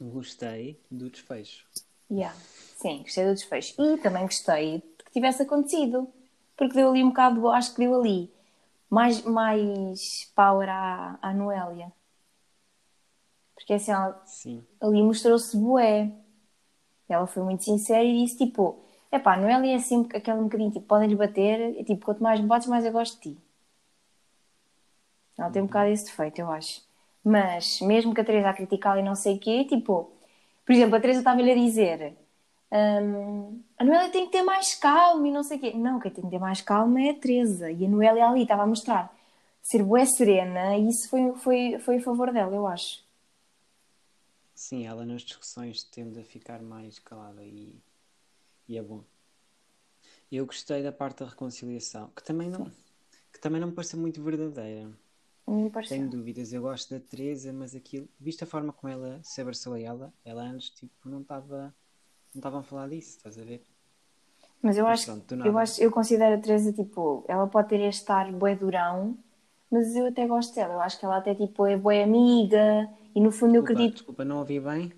gostei 0.00 0.76
do 0.90 1.08
desfecho. 1.08 1.64
Yeah. 2.10 2.36
Sim, 2.76 3.02
gostei 3.02 3.24
do 3.26 3.34
desfecho. 3.34 3.80
E 3.80 3.96
também 3.98 4.24
gostei 4.24 4.78
de 4.78 5.04
que 5.04 5.12
tivesse 5.12 5.42
acontecido. 5.42 6.08
Porque 6.56 6.74
deu 6.74 6.90
ali 6.90 7.04
um 7.04 7.10
bocado, 7.10 7.48
acho 7.48 7.72
que 7.72 7.78
deu 7.78 7.94
ali 7.94 8.28
mais, 8.90 9.22
mais 9.22 10.32
power 10.34 10.68
à, 10.68 11.16
à 11.22 11.32
Noélia. 11.32 11.92
Porque 13.54 13.74
assim, 13.74 13.92
ela 13.92 14.20
Sim, 14.26 14.64
ali 14.80 15.00
mostrou-se 15.00 15.56
bué. 15.56 16.10
Ela 17.08 17.28
foi 17.28 17.44
muito 17.44 17.62
sincera 17.62 18.02
e 18.02 18.24
disse 18.24 18.36
tipo: 18.36 18.82
Epá, 19.12 19.34
a 19.34 19.36
Noélia 19.36 19.74
é 19.74 19.76
assim, 19.76 20.08
aquela 20.12 20.40
um 20.40 20.44
bocadinho 20.44 20.72
tipo, 20.72 20.86
podem-lhe 20.86 21.14
bater, 21.14 21.78
e, 21.78 21.84
tipo, 21.84 22.04
quanto 22.04 22.20
mais 22.20 22.40
me 22.40 22.48
bates, 22.48 22.66
mais 22.66 22.84
eu 22.84 22.90
gosto 22.90 23.14
de 23.22 23.34
ti. 23.34 23.49
Ela 25.40 25.50
tem 25.50 25.62
um 25.62 25.66
bocado 25.66 25.90
esse 25.90 26.06
defeito, 26.06 26.40
eu 26.40 26.50
acho. 26.52 26.82
Mas, 27.24 27.80
mesmo 27.82 28.14
que 28.14 28.20
a 28.20 28.24
Teresa 28.24 28.50
a 28.50 28.54
criticá-la 28.54 29.00
e 29.00 29.04
não 29.04 29.14
sei 29.16 29.36
o 29.36 29.40
quê, 29.40 29.64
tipo, 29.64 30.12
por 30.66 30.72
exemplo, 30.74 30.96
a 30.96 31.00
Teresa 31.00 31.20
estava-lhe 31.20 31.50
a 31.52 31.54
dizer: 31.54 32.16
hum, 32.72 33.62
a 33.78 33.84
Noélia 33.84 34.10
tem 34.10 34.26
que 34.26 34.32
ter 34.32 34.42
mais 34.42 34.74
calma 34.74 35.28
e 35.28 35.32
não 35.32 35.42
sei 35.42 35.58
o 35.58 35.60
quê. 35.60 35.72
Não, 35.74 36.00
quem 36.00 36.10
tem 36.12 36.24
que 36.24 36.30
ter 36.30 36.38
mais 36.38 36.60
calma 36.62 37.00
é 37.02 37.10
a 37.10 37.14
Teresa. 37.14 37.70
E 37.70 37.86
a 37.86 37.88
Noélia 37.88 38.26
ali 38.28 38.42
estava 38.42 38.62
a 38.64 38.66
mostrar 38.66 39.12
ser 39.62 39.82
bué 39.84 40.04
serena 40.06 40.76
e 40.76 40.88
isso 40.88 41.08
foi, 41.10 41.32
foi, 41.36 41.78
foi 41.80 41.96
a 41.98 42.02
favor 42.02 42.32
dela, 42.32 42.54
eu 42.54 42.66
acho. 42.66 43.04
sim, 44.54 44.86
ela 44.86 45.04
nas 45.04 45.22
discussões 45.22 45.82
tende 45.82 46.20
a 46.20 46.24
ficar 46.24 46.62
mais 46.62 46.98
calada 47.00 47.42
e, 47.44 47.74
e 48.68 48.78
é 48.78 48.82
bom. 48.82 49.04
Eu 50.32 50.46
gostei 50.46 50.82
da 50.82 50.92
parte 50.92 51.18
da 51.18 51.28
reconciliação, 51.28 52.08
que 52.16 52.22
também 52.24 52.48
não, 52.48 52.70
que 53.32 53.40
também 53.40 53.60
não 53.60 53.68
me 53.68 53.74
pareceu 53.74 53.98
muito 53.98 54.22
verdadeira. 54.22 54.90
Tenho 55.88 56.08
dúvidas, 56.08 56.52
eu 56.52 56.62
gosto 56.62 56.90
da 56.94 57.00
Teresa, 57.00 57.52
mas 57.52 57.74
aquilo, 57.74 58.08
vista 58.18 58.44
a 58.44 58.48
forma 58.48 58.72
como 58.72 58.92
ela 58.92 59.18
se 59.22 59.40
abraçou 59.40 59.72
a 59.74 59.80
ela, 59.80 60.12
ela 60.24 60.42
antes 60.42 60.70
tipo, 60.70 60.92
não 61.08 61.20
estava 61.22 61.74
não 62.34 62.38
estavam 62.38 62.60
a 62.60 62.62
falar 62.62 62.88
disso, 62.88 63.16
estás 63.16 63.38
a 63.38 63.42
ver? 63.42 63.62
Mas 64.62 64.76
eu 64.76 64.86
acho, 64.86 65.10
eu 65.44 65.58
acho, 65.58 65.82
eu 65.82 65.90
considero 65.90 66.36
a 66.36 66.38
Teresa 66.38 66.72
tipo, 66.72 67.24
ela 67.26 67.46
pode 67.46 67.68
ter 67.70 67.80
este 67.80 68.10
ar 68.12 68.30
bué 68.32 68.54
durão, 68.54 69.16
Mas 69.70 69.94
eu 69.96 70.06
até 70.06 70.26
gosto 70.26 70.54
dela. 70.54 70.74
Eu 70.74 70.80
acho 70.80 70.98
que 70.98 71.04
ela 71.04 71.16
até 71.18 71.34
tipo 71.34 71.64
é 71.66 71.76
boa 71.76 72.02
amiga 72.02 72.88
e 73.14 73.20
no 73.20 73.30
fundo 73.32 73.54
eu 73.54 73.62
Desculpa, 73.62 73.72
acredito. 73.72 73.94
desculpa, 73.98 74.24
não 74.24 74.38
ouvi 74.38 74.60
bem. 74.60 74.92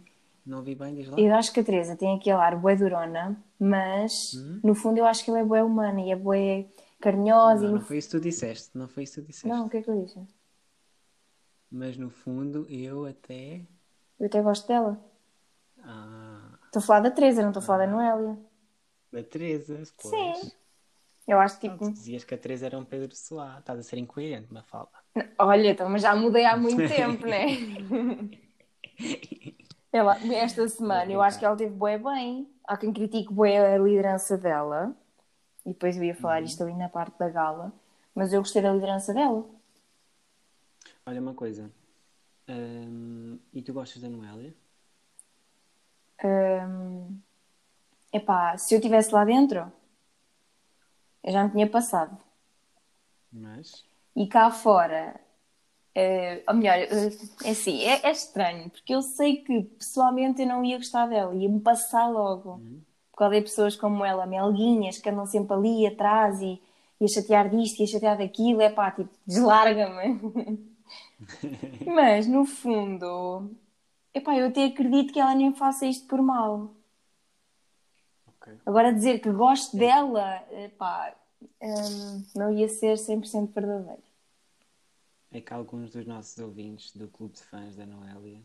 Não 0.44 0.59
ouvi 0.59 0.75
bem, 0.75 0.94
diz 0.94 1.09
lá. 1.09 1.18
Eu 1.21 1.32
acho 1.35 1.52
que 1.52 1.61
a 1.61 1.64
Teresa 1.64 1.94
tem 1.94 2.16
aquele 2.16 2.37
ar 2.37 2.56
bué 2.59 2.75
durona, 2.75 3.37
mas 3.59 4.35
Hum? 4.35 4.61
no 4.64 4.75
fundo 4.75 4.99
eu 4.99 5.06
acho 5.06 5.23
que 5.25 5.30
ela 5.30 5.38
é 5.40 5.44
bué 5.44 5.62
humana 5.62 6.00
e 6.00 6.11
é 6.11 6.16
bué 6.16 6.66
carinhosa. 7.00 7.62
Não, 7.62 7.68
e 7.68 7.73
no... 7.73 7.78
não 7.78 7.85
foi 7.87 7.99
isso 7.99 8.09
que 8.11 8.16
tu 8.18 8.21
disseste. 8.23 8.71
Não 8.76 8.88
foi 8.88 9.04
isso 9.04 9.14
que 9.16 9.21
tu 9.23 9.26
disseste. 9.28 9.49
Não, 9.49 9.66
o 9.66 9.71
que 9.71 9.76
é 9.76 9.82
que 9.82 9.90
eu 9.90 10.02
disse? 10.02 10.18
Mas 11.73 11.97
no 11.97 12.09
fundo 12.11 12.67
eu 12.71 13.05
até. 13.07 13.62
Eu 14.19 14.26
até 14.26 14.41
gosto 14.43 14.67
dela. 14.69 14.99
Ah, 15.85 16.59
Estou 16.67 16.81
a 16.83 16.87
falar 16.87 17.00
da 17.00 17.11
Teresa, 17.11 17.43
não 17.43 17.50
estou 17.50 17.62
a 17.62 17.67
falar 17.67 17.87
da 17.87 17.93
Noélia. 17.93 18.37
da 19.12 19.23
Teresa, 19.23 19.81
pois. 19.97 20.38
Sim. 20.38 20.52
Eu 21.29 21.41
acho 21.41 21.57
Não, 21.57 21.73
tipo. 21.73 21.87
tu 21.87 21.93
dizias 21.93 22.25
que 22.25 22.35
a 22.35 22.38
Teresa 22.38 22.67
era 22.67 22.79
um 22.79 22.85
Pedro 22.85 23.14
Soá. 23.14 23.59
Estás 23.59 23.79
a 23.79 23.83
ser 23.83 23.99
incoerente, 23.99 24.52
Mafalda. 24.52 24.91
Olha, 25.38 25.71
então, 25.71 25.88
mas 25.91 26.02
já 26.02 26.14
mudei 26.17 26.45
há 26.47 26.57
muito 26.57 26.88
tempo, 26.88 27.26
né? 27.26 27.47
Ela, 29.93 30.17
esta 30.35 30.67
semana, 30.69 31.12
eu 31.12 31.21
acho 31.21 31.38
que 31.38 31.45
ela 31.45 31.57
teve 31.57 31.75
bué 31.75 31.99
bem. 31.99 32.49
Há 32.67 32.76
quem 32.76 32.93
critique 32.93 33.33
bué 33.33 33.75
a 33.75 33.79
liderança 33.79 34.38
dela. 34.38 34.95
E 35.67 35.71
depois 35.71 35.97
eu 35.97 36.05
ia 36.05 36.14
falar 36.14 36.41
Uhum. 36.41 36.47
isto 36.47 36.62
ali 36.62 36.75
na 36.75 36.88
parte 36.88 37.19
da 37.19 37.29
gala. 37.29 37.73
Mas 38.14 38.33
eu 38.33 38.41
gostei 38.41 38.62
da 38.62 38.73
liderança 38.73 39.14
dela. 39.14 39.45
Olha 41.06 41.21
uma 41.21 41.35
coisa. 41.35 41.71
Hum, 42.49 43.38
e 43.52 43.62
tu 43.62 43.73
gostas 43.73 44.02
da 44.02 44.09
Noélia? 44.09 44.54
Hum, 46.25 47.21
epá, 48.12 48.56
se 48.56 48.75
eu 48.75 48.78
estivesse 48.78 49.12
lá 49.12 49.25
dentro, 49.25 49.73
eu 51.25 51.32
já 51.32 51.44
me 51.44 51.50
tinha 51.50 51.68
passado. 51.68 52.16
Mas. 53.32 53.85
E 54.14 54.26
cá 54.28 54.50
fora, 54.50 55.21
eh, 55.94 56.42
ou 56.49 56.54
melhor, 56.54 56.78
eh, 56.78 57.11
é 57.44 57.50
assim, 57.50 57.82
é, 57.82 58.06
é 58.06 58.11
estranho, 58.12 58.71
porque 58.71 58.94
eu 58.94 59.02
sei 59.02 59.38
que 59.38 59.62
pessoalmente 59.62 60.42
eu 60.42 60.49
não 60.49 60.64
ia 60.64 60.76
gostar 60.78 61.06
dela, 61.06 61.35
ia-me 61.35 61.61
passar 61.61 62.09
logo. 62.09 62.61
Por 63.11 63.18
causa 63.18 63.37
de 63.37 63.42
pessoas 63.42 63.76
como 63.76 64.04
ela, 64.04 64.26
melguinhas, 64.26 64.99
que 64.99 65.09
andam 65.09 65.26
sempre 65.26 65.54
ali 65.54 65.87
atrás 65.87 66.40
e, 66.40 66.61
e 67.00 67.04
a 67.04 67.09
chatear 67.09 67.49
disto 67.50 67.80
e 67.80 67.85
a 67.85 67.87
chatear 67.87 68.18
daquilo, 68.18 68.61
é 68.62 68.71
pá, 68.71 68.90
tipo, 68.90 69.11
deslarga-me. 69.26 70.62
Mas, 71.87 72.26
no 72.26 72.45
fundo, 72.45 73.50
epá, 74.14 74.37
eu 74.37 74.49
até 74.49 74.64
acredito 74.64 75.12
que 75.12 75.21
ela 75.21 75.35
nem 75.35 75.55
faça 75.55 75.87
isto 75.87 76.07
por 76.07 76.21
mal. 76.23 76.75
Ok. 78.26 78.52
Agora 78.67 78.93
dizer 78.93 79.21
que 79.21 79.31
gosto 79.31 79.76
dela, 79.76 80.43
epá, 80.50 81.14
hum, 81.61 82.25
não 82.35 82.52
ia 82.52 82.69
ser 82.69 82.97
100% 82.97 83.52
verdadeiro. 83.52 84.02
É 85.31 85.41
que 85.41 85.52
alguns 85.52 85.91
dos 85.91 86.07
nossos 86.07 86.37
ouvintes 86.38 86.95
do 86.95 87.09
clube 87.09 87.35
de 87.35 87.43
fãs 87.43 87.75
da 87.75 87.87
Noélia 87.87 88.43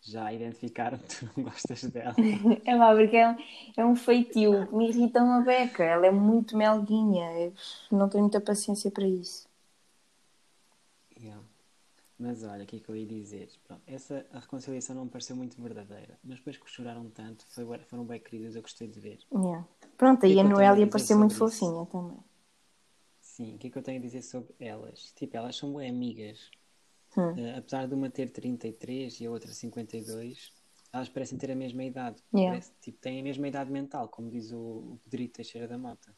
já 0.00 0.32
identificaram 0.32 0.98
que 0.98 1.16
tu 1.16 1.30
não 1.36 1.44
gostas 1.44 1.82
dela. 1.84 2.14
É 2.64 2.74
lá, 2.74 2.94
porque 2.94 3.16
é, 3.16 3.36
é 3.76 3.84
um 3.84 3.96
feitio 3.96 4.66
que 4.66 4.74
me 4.74 4.88
irrita 4.88 5.22
uma 5.22 5.40
beca. 5.42 5.82
Ela 5.82 6.06
é 6.06 6.10
muito 6.10 6.56
melguinha. 6.56 7.30
Eu 7.40 7.52
não 7.90 8.08
tenho 8.08 8.24
muita 8.24 8.40
paciência 8.40 8.90
para 8.90 9.06
isso. 9.06 9.48
Yeah. 12.22 12.42
Mas 12.42 12.44
olha, 12.44 12.64
o 12.64 12.66
que 12.66 12.76
é 12.76 12.80
que 12.80 12.88
eu 12.88 12.96
ia 12.96 13.06
dizer? 13.06 13.50
Pronto, 13.64 13.82
essa 13.86 14.26
a 14.32 14.38
reconciliação 14.38 14.94
não 14.94 15.04
me 15.04 15.10
pareceu 15.10 15.34
muito 15.34 15.60
verdadeira, 15.60 16.18
mas 16.22 16.38
depois 16.38 16.56
que 16.56 16.70
choraram 16.70 17.10
tanto, 17.10 17.44
foi, 17.48 17.64
foram 17.80 18.04
bem 18.04 18.20
queridas, 18.20 18.54
eu 18.54 18.62
gostei 18.62 18.88
de 18.88 19.00
ver. 19.00 19.18
Yeah. 19.32 19.66
Pronto, 19.96 20.20
que 20.20 20.26
aí 20.26 20.38
é 20.38 20.40
a 20.40 20.44
Noélia 20.44 20.86
pareceu 20.86 21.18
muito 21.18 21.34
fofinha 21.34 21.86
também. 21.86 22.18
Sim, 23.20 23.54
o 23.54 23.58
que 23.58 23.68
é 23.68 23.70
que 23.70 23.78
eu 23.78 23.82
tenho 23.82 23.98
a 23.98 24.02
dizer 24.02 24.22
sobre 24.22 24.54
elas? 24.60 25.12
Tipo, 25.16 25.36
elas 25.36 25.56
são 25.56 25.72
bem 25.74 25.88
amigas. 25.88 26.50
Hum. 27.16 27.38
Eh, 27.38 27.56
apesar 27.56 27.86
de 27.86 27.94
uma 27.94 28.10
ter 28.10 28.30
33 28.30 29.20
e 29.20 29.26
a 29.26 29.30
outra 29.30 29.52
52, 29.52 30.52
elas 30.92 31.08
parecem 31.08 31.38
ter 31.38 31.50
a 31.50 31.54
mesma 31.56 31.82
idade. 31.84 32.22
Yeah. 32.34 32.52
Parece- 32.52 32.72
tipo, 32.80 32.98
têm 32.98 33.20
a 33.20 33.22
mesma 33.22 33.48
idade 33.48 33.70
mental, 33.70 34.08
como 34.08 34.30
diz 34.30 34.52
o, 34.52 34.58
o 34.58 35.00
Pedrito 35.04 35.34
Teixeira 35.34 35.66
da 35.66 35.78
Mota. 35.78 36.14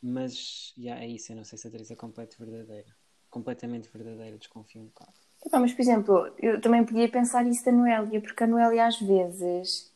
Mas, 0.00 0.72
já 0.78 0.98
é 0.98 1.08
isso, 1.08 1.32
eu 1.32 1.36
não 1.36 1.44
sei 1.44 1.58
se 1.58 1.66
a 1.66 1.70
Teresa 1.70 1.92
é 1.92 1.96
completo 1.96 2.36
verdadeira. 2.38 2.96
Completamente 3.30 3.88
verdadeira, 3.92 4.38
desconfio 4.38 4.82
um 4.82 4.86
bocado. 4.86 5.12
Mas, 5.52 5.72
por 5.72 5.80
exemplo, 5.82 6.34
eu 6.38 6.60
também 6.60 6.84
podia 6.84 7.08
pensar 7.08 7.46
isso 7.46 7.64
da 7.64 7.72
Noélia, 7.72 8.20
porque 8.20 8.44
a 8.44 8.46
Noélia 8.46 8.86
às 8.86 8.98
vezes 9.00 9.92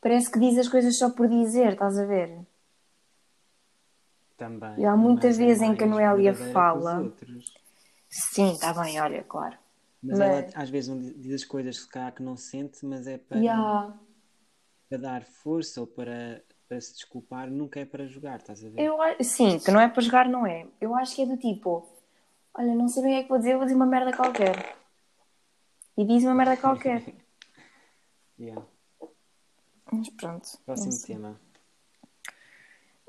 parece 0.00 0.30
que 0.30 0.38
diz 0.38 0.56
as 0.58 0.68
coisas 0.68 0.96
só 0.98 1.10
por 1.10 1.28
dizer, 1.28 1.72
estás 1.72 1.98
a 1.98 2.04
ver? 2.04 2.38
Também. 4.36 4.78
E 4.78 4.84
há 4.84 4.96
muita 4.96 5.26
mas 5.28 5.38
é 5.38 5.44
vez 5.44 5.62
em 5.62 5.74
que 5.74 5.84
a 5.84 5.86
Noélia 5.86 6.34
fala. 6.34 7.12
Sim, 8.08 8.52
está 8.52 8.72
bem, 8.74 9.00
olha, 9.00 9.24
claro. 9.24 9.56
Mas, 10.02 10.18
Mas- 10.18 10.28
ela 10.28 10.62
às 10.62 10.70
vezes 10.70 11.16
diz 11.20 11.34
as 11.34 11.44
coisas 11.44 11.78
se 11.80 11.88
calhar 11.88 12.12
que 12.14 12.22
não 12.22 12.36
sente, 12.36 12.84
mas 12.84 13.06
é 13.06 13.18
para, 13.18 13.38
Yeah. 13.38 13.94
para 14.88 14.98
dar 14.98 15.24
força 15.24 15.80
ou 15.80 15.86
para, 15.86 16.42
para 16.68 16.80
se 16.80 16.92
desculpar, 16.94 17.50
nunca 17.50 17.80
é 17.80 17.84
para 17.84 18.06
jogar, 18.06 18.36
estás 18.38 18.62
a 18.64 18.68
ver? 18.68 18.80
Eu, 18.80 18.98
sim, 19.24 19.58
que 19.58 19.70
não 19.70 19.80
é 19.80 19.88
para 19.88 20.02
jogar, 20.02 20.28
não 20.28 20.46
é. 20.46 20.66
Eu 20.80 20.94
acho 20.94 21.16
que 21.16 21.22
é 21.22 21.26
do 21.26 21.36
tipo: 21.38 21.88
olha, 22.58 22.74
não 22.74 22.88
sei 22.88 23.02
bem 23.02 23.12
o 23.12 23.14
que 23.14 23.20
é 23.20 23.22
que 23.24 23.28
vou 23.28 23.38
dizer, 23.38 23.54
vou 23.56 23.64
dizer 23.64 23.76
uma 23.76 23.86
merda 23.86 24.16
qualquer. 24.16 24.76
E 25.96 26.04
diz 26.04 26.22
uma 26.24 26.34
merda 26.34 26.56
qualquer. 26.56 27.02
Yeah. 28.38 28.62
Mas 29.90 30.10
pronto. 30.10 30.46
Próximo 30.66 30.92
tema. 31.06 31.40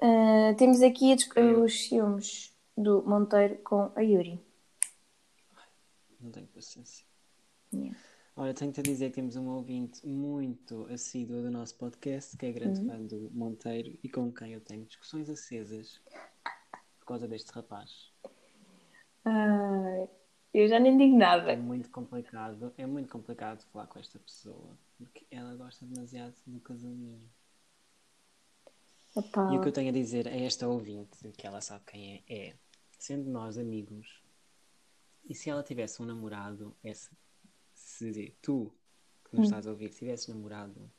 Ah, 0.01 0.53
temos 0.57 0.81
aqui 0.81 1.13
os 1.61 1.85
ciúmes 1.85 2.55
do 2.77 3.03
Monteiro 3.03 3.57
com 3.57 3.91
a 3.93 3.99
Yuri. 3.99 4.39
Não 6.21 6.31
tenho 6.31 6.47
paciência. 6.47 7.05
Yeah. 7.73 7.99
Olha, 8.37 8.53
tenho-te 8.53 8.79
a 8.79 8.83
dizer 8.83 9.09
que 9.09 9.15
temos 9.15 9.35
um 9.35 9.49
ouvinte 9.49 10.07
muito 10.07 10.85
assíduo 10.89 11.41
do 11.41 11.51
nosso 11.51 11.75
podcast, 11.75 12.37
que 12.37 12.45
é 12.45 12.51
grande 12.53 12.79
Uhum. 12.79 12.87
fã 12.87 13.03
do 13.03 13.29
Monteiro 13.33 13.99
e 14.01 14.07
com 14.07 14.31
quem 14.31 14.53
eu 14.53 14.61
tenho 14.61 14.85
discussões 14.85 15.29
acesas 15.29 15.99
por 16.99 17.05
causa 17.05 17.27
deste 17.27 17.51
rapaz. 17.51 18.13
Ai, 19.29 20.09
eu 20.53 20.67
já 20.67 20.79
nem 20.79 20.97
digo 20.97 21.17
É 21.45 21.55
nada. 21.55 21.55
muito 21.55 21.89
complicado, 21.89 22.73
é 22.77 22.85
muito 22.85 23.11
complicado 23.11 23.61
falar 23.71 23.87
com 23.87 23.99
esta 23.99 24.19
pessoa, 24.19 24.77
porque 24.97 25.25
ela 25.31 25.55
gosta 25.55 25.85
demasiado 25.85 26.35
do 26.45 26.59
casalinho. 26.61 27.29
Epá, 29.15 29.47
E 29.49 29.57
o 29.57 29.61
que 29.61 29.67
eu 29.67 29.71
tenho 29.71 29.89
a 29.89 29.93
dizer 29.93 30.27
a 30.27 30.31
esta 30.35 30.67
ouvinte, 30.67 31.31
que 31.37 31.47
ela 31.47 31.61
sabe 31.61 31.83
quem 31.85 32.23
é, 32.27 32.47
é, 32.49 32.55
sendo 32.97 33.29
nós 33.29 33.57
amigos, 33.57 34.21
e 35.29 35.35
se 35.35 35.49
ela 35.49 35.63
tivesse 35.63 36.01
um 36.01 36.05
namorado, 36.05 36.75
esse, 36.83 37.09
se 37.73 38.35
tu, 38.41 38.73
que 39.25 39.35
nos 39.35 39.45
estás 39.47 39.67
a 39.67 39.71
ouvir, 39.71 39.91
se 39.91 39.99
tivesses 39.99 40.27
namorado, 40.27 40.89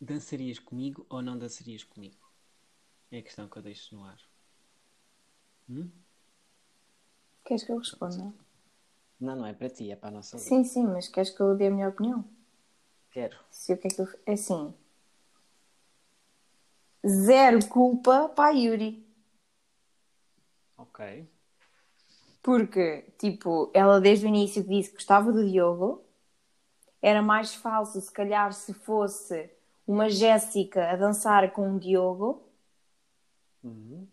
dançarias 0.00 0.58
comigo 0.58 1.06
ou 1.08 1.22
não 1.22 1.38
dançarias 1.38 1.84
comigo? 1.84 2.18
É 3.10 3.18
a 3.18 3.22
questão 3.22 3.48
que 3.48 3.56
eu 3.56 3.62
deixo 3.62 3.94
no 3.94 4.04
ar. 4.04 4.18
Hum? 5.68 5.90
Queres 7.46 7.62
que 7.62 7.70
eu 7.70 7.78
responda? 7.78 8.34
Não, 9.20 9.36
não 9.36 9.46
é 9.46 9.54
para 9.54 9.70
ti, 9.70 9.88
é 9.90 9.96
para 9.96 10.08
a 10.08 10.12
nossa. 10.12 10.36
Sim, 10.36 10.64
sim, 10.64 10.84
mas 10.84 11.08
queres 11.08 11.30
que 11.30 11.40
eu 11.40 11.56
dê 11.56 11.68
a 11.68 11.70
minha 11.70 11.88
opinião? 11.88 12.24
Quero. 13.12 13.36
Se 13.50 13.72
o 13.72 13.78
que 13.78 13.86
é 13.86 13.90
que 13.90 14.00
eu. 14.00 14.08
É 14.26 14.32
assim. 14.32 14.74
Zero 17.06 17.64
culpa 17.68 18.28
para 18.30 18.48
a 18.50 18.50
Yuri. 18.50 19.06
Ok. 20.76 21.26
Porque, 22.42 23.02
tipo, 23.16 23.70
ela 23.72 24.00
desde 24.00 24.26
o 24.26 24.28
início 24.28 24.64
disse 24.64 24.90
que 24.90 24.96
gostava 24.96 25.32
do 25.32 25.48
Diogo. 25.48 26.04
Era 27.00 27.22
mais 27.22 27.54
falso, 27.54 28.00
se 28.00 28.10
calhar, 28.10 28.52
se 28.52 28.74
fosse 28.74 29.48
uma 29.86 30.10
Jéssica 30.10 30.90
a 30.90 30.96
dançar 30.96 31.52
com 31.52 31.76
o 31.76 31.78
Diogo. 31.78 32.42
Uhum. 33.62 34.08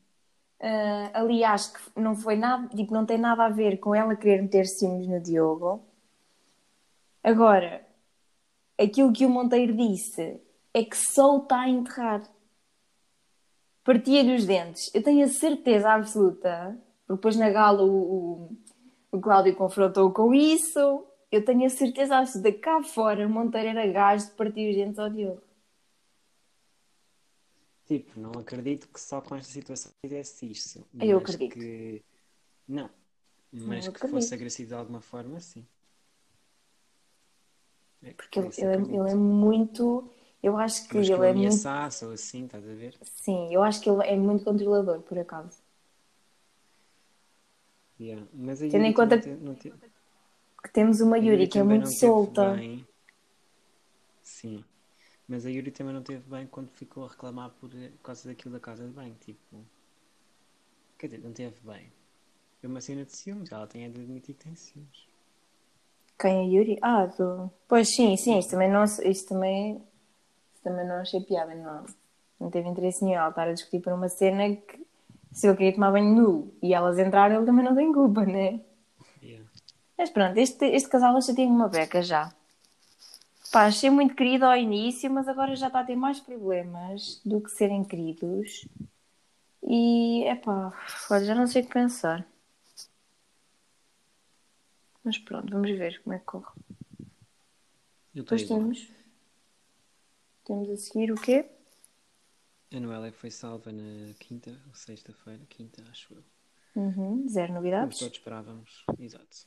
Ah, 0.65 1.12
ali 1.13 1.43
acho 1.43 1.74
que 1.74 2.00
não 2.00 2.15
foi 2.15 2.38
nada, 2.38 2.70
tipo, 2.70 2.93
não 2.93 3.05
tem 3.05 3.17
nada 3.17 3.43
a 3.46 3.50
ver 3.50 3.79
com 3.79 3.93
ela 3.93 4.15
querer 4.15 4.41
meter 4.41 4.65
ciúmes 4.65 5.08
no 5.10 5.20
Diogo. 5.20 5.84
Agora, 7.22 7.86
aquilo 8.79 9.12
que 9.12 9.25
o 9.25 9.29
Monteiro 9.29 9.75
disse 9.75 10.41
é 10.74 10.86
que 10.86 10.96
só 10.96 11.36
o 11.36 11.43
está 11.43 11.62
a 11.62 11.70
enterrar. 11.70 12.24
Partia-lhe 13.84 14.36
os 14.36 14.46
dentes. 14.46 14.89
Eu 14.96 15.03
tenho 15.03 15.25
a 15.25 15.27
certeza 15.27 15.89
absoluta, 15.91 16.79
porque 17.05 17.17
depois 17.17 17.36
na 17.36 17.50
gala 17.50 17.84
o, 17.84 17.89
o, 17.91 18.58
o 19.12 19.20
Cláudio 19.20 19.53
confrontou 19.58 20.12
com 20.13 20.34
isso. 20.34 21.05
Eu 21.29 21.43
tenho 21.43 21.65
a 21.65 21.70
certeza 21.70 22.17
absoluta 22.17 22.53
que 22.53 22.60
cá 22.60 22.82
fora 22.84 23.27
o 23.27 23.29
Monteiro 23.29 23.67
era 23.67 23.86
gajo 23.91 24.27
de 24.27 24.32
partir 24.32 24.70
os 24.70 24.75
dentes 24.77 25.00
ao 25.00 25.10
Diogo. 25.10 25.41
Tipo, 27.85 28.17
não 28.19 28.31
acredito 28.31 28.87
que 28.87 28.99
só 28.99 29.21
com 29.21 29.35
esta 29.35 29.51
situação 29.51 29.91
fizesse 30.01 30.49
isso. 30.49 30.85
Eu 30.99 31.17
acredito. 31.17 31.53
Que... 31.53 32.03
Não. 32.67 32.89
Mas 33.51 33.85
Eu 33.85 33.93
que 33.93 34.07
fosse 34.07 34.33
agressivo 34.33 34.69
de 34.69 34.75
alguma 34.75 35.01
forma, 35.01 35.39
sim. 35.39 35.65
É, 38.01 38.11
Porque 38.13 38.39
ele, 38.39 38.49
isso 38.49 38.61
ele 38.61 38.71
é, 38.71 38.75
ele 38.75 39.11
é 39.11 39.15
muito. 39.15 40.09
Eu 40.41 40.57
acho 40.57 40.87
que 40.87 40.97
Mas 40.97 41.07
que 41.07 41.13
ele 41.13 41.27
é 41.27 41.33
muito. 41.33 42.05
ou 42.05 42.11
assim, 42.11 42.45
estás 42.45 42.67
a 42.67 42.73
ver? 42.73 42.97
Sim, 43.01 43.53
eu 43.53 43.63
acho 43.63 43.81
que 43.81 43.89
ele 43.89 44.03
é 44.03 44.15
muito 44.17 44.43
controlador, 44.43 45.01
por 45.01 45.17
acaso. 45.17 45.61
Yeah. 47.99 48.27
Mas 48.33 48.61
a 48.61 48.69
Tendo 48.69 48.85
em 48.85 48.93
conta 48.93 49.19
te- 49.19 49.29
não 49.29 49.55
Que 49.55 50.69
temos 50.73 50.99
uma 50.99 51.17
Yuri 51.17 51.47
que 51.47 51.59
é 51.59 51.63
muito 51.63 51.85
não 51.85 51.91
solta. 51.91 52.55
bem. 52.55 52.85
Sim. 54.21 54.65
Mas 55.33 55.47
a 55.47 55.49
Yuri 55.49 55.71
também 55.71 55.95
não 55.95 56.03
teve 56.03 56.29
bem 56.29 56.45
quando 56.45 56.69
ficou 56.69 57.05
a 57.05 57.07
reclamar 57.07 57.49
por 57.59 57.71
por 57.71 58.03
causa 58.03 58.29
daquilo 58.29 58.53
da 58.53 58.59
casa 58.59 58.85
de 58.85 58.91
banho. 58.91 59.15
Tipo. 59.19 59.65
Quer 60.99 61.07
dizer, 61.07 61.23
não 61.23 61.33
teve 61.33 61.55
bem. 61.63 61.91
Foi 62.61 62.69
uma 62.69 62.79
cena 62.79 63.03
de 63.03 63.15
ciúmes. 63.15 63.51
Ela 63.51 63.65
tem 63.65 63.91
de 63.91 63.99
admitir 63.99 64.35
que 64.35 64.43
tem 64.43 64.55
ciúmes. 64.55 65.07
Quem 66.19 66.37
é 66.37 66.55
Yuri? 66.55 66.77
Ah, 66.83 67.07
do... 67.07 67.49
Pois 67.67 67.89
sim, 67.95 68.15
sim, 68.15 68.37
isto 68.37 68.51
também 68.51 68.69
não, 68.69 68.83
isto 68.83 69.27
também, 69.27 69.81
isto 70.53 70.63
também 70.63 70.87
não 70.87 70.97
achei 70.97 71.19
piada, 71.21 71.55
não, 71.55 71.83
não 72.39 72.51
teve 72.51 72.69
interesse 72.69 73.03
nenhum 73.03 73.17
ela 73.17 73.29
estar 73.29 73.47
a 73.47 73.53
discutir 73.53 73.81
por 73.81 73.91
uma 73.91 74.09
cena 74.09 74.55
que 74.55 74.85
se 75.31 75.47
ele 75.47 75.57
queria 75.57 75.73
tomar 75.73 75.91
banho 75.91 76.15
nu 76.15 76.53
e 76.61 76.75
elas 76.75 76.99
entraram, 76.99 77.37
ele 77.37 77.45
também 77.47 77.65
não 77.65 77.75
tem 77.75 77.91
culpa, 77.91 78.23
né? 78.23 78.61
Yeah. 79.21 79.49
Mas 79.97 80.11
pronto, 80.11 80.37
este, 80.37 80.65
este 80.67 80.87
casal 80.87 81.19
já 81.19 81.33
tem 81.33 81.47
uma 81.47 81.67
beca 81.67 82.03
já. 82.03 82.31
Pá, 83.53 83.67
achei 83.67 83.88
muito 83.91 84.15
querido 84.15 84.45
ao 84.45 84.57
início, 84.57 85.12
mas 85.12 85.27
agora 85.27 85.55
já 85.55 85.67
está 85.67 85.81
a 85.81 85.83
ter 85.86 85.95
mais 85.95 86.19
problemas 86.19 87.22
do 87.24 87.39
que 87.39 87.51
serem 87.51 87.83
queridos. 87.83 88.67
E, 89.62 90.24
é 90.24 90.36
pá, 90.36 90.74
já 91.24 91.36
não 91.36 91.45
sei 91.45 91.62
o 91.62 91.65
que 91.67 91.72
pensar. 91.74 92.25
Mas 95.03 95.19
pronto, 95.19 95.51
vamos 95.51 95.69
ver 95.69 96.01
como 96.01 96.15
é 96.15 96.19
que 96.19 96.25
corre. 96.25 96.51
Eu 98.15 98.24
Depois 98.24 98.41
igual. 98.41 98.60
temos. 98.60 98.89
Temos 100.45 100.69
a 100.72 100.75
seguir 100.77 101.12
o 101.12 101.15
quê? 101.15 101.45
A 102.72 102.79
Noélia 102.79 103.12
foi 103.12 103.29
salva 103.29 103.72
na 103.72 104.13
quinta 104.15 104.50
ou 104.67 104.74
sexta-feira. 104.74 105.45
Quinta, 105.48 105.83
acho 105.91 106.13
eu. 106.15 106.24
Uhum, 106.75 107.27
zero 107.29 107.48
Como 107.48 107.57
novidades. 107.60 108.00
todos 108.00 108.17
esperávamos. 108.17 108.83
Exato. 109.00 109.45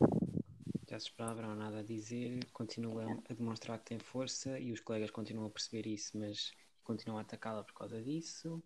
Não 1.18 1.50
há 1.50 1.54
nada 1.54 1.80
a 1.80 1.82
dizer. 1.82 2.44
Continua 2.52 3.20
a 3.28 3.34
demonstrar 3.34 3.78
que 3.78 3.86
tem 3.86 3.98
força 3.98 4.58
e 4.58 4.72
os 4.72 4.80
colegas 4.80 5.10
continuam 5.10 5.46
a 5.46 5.50
perceber 5.50 5.86
isso, 5.86 6.16
mas 6.18 6.52
continuam 6.82 7.18
a 7.18 7.22
atacá-la 7.22 7.62
por 7.64 7.74
causa 7.74 8.02
disso. 8.02 8.62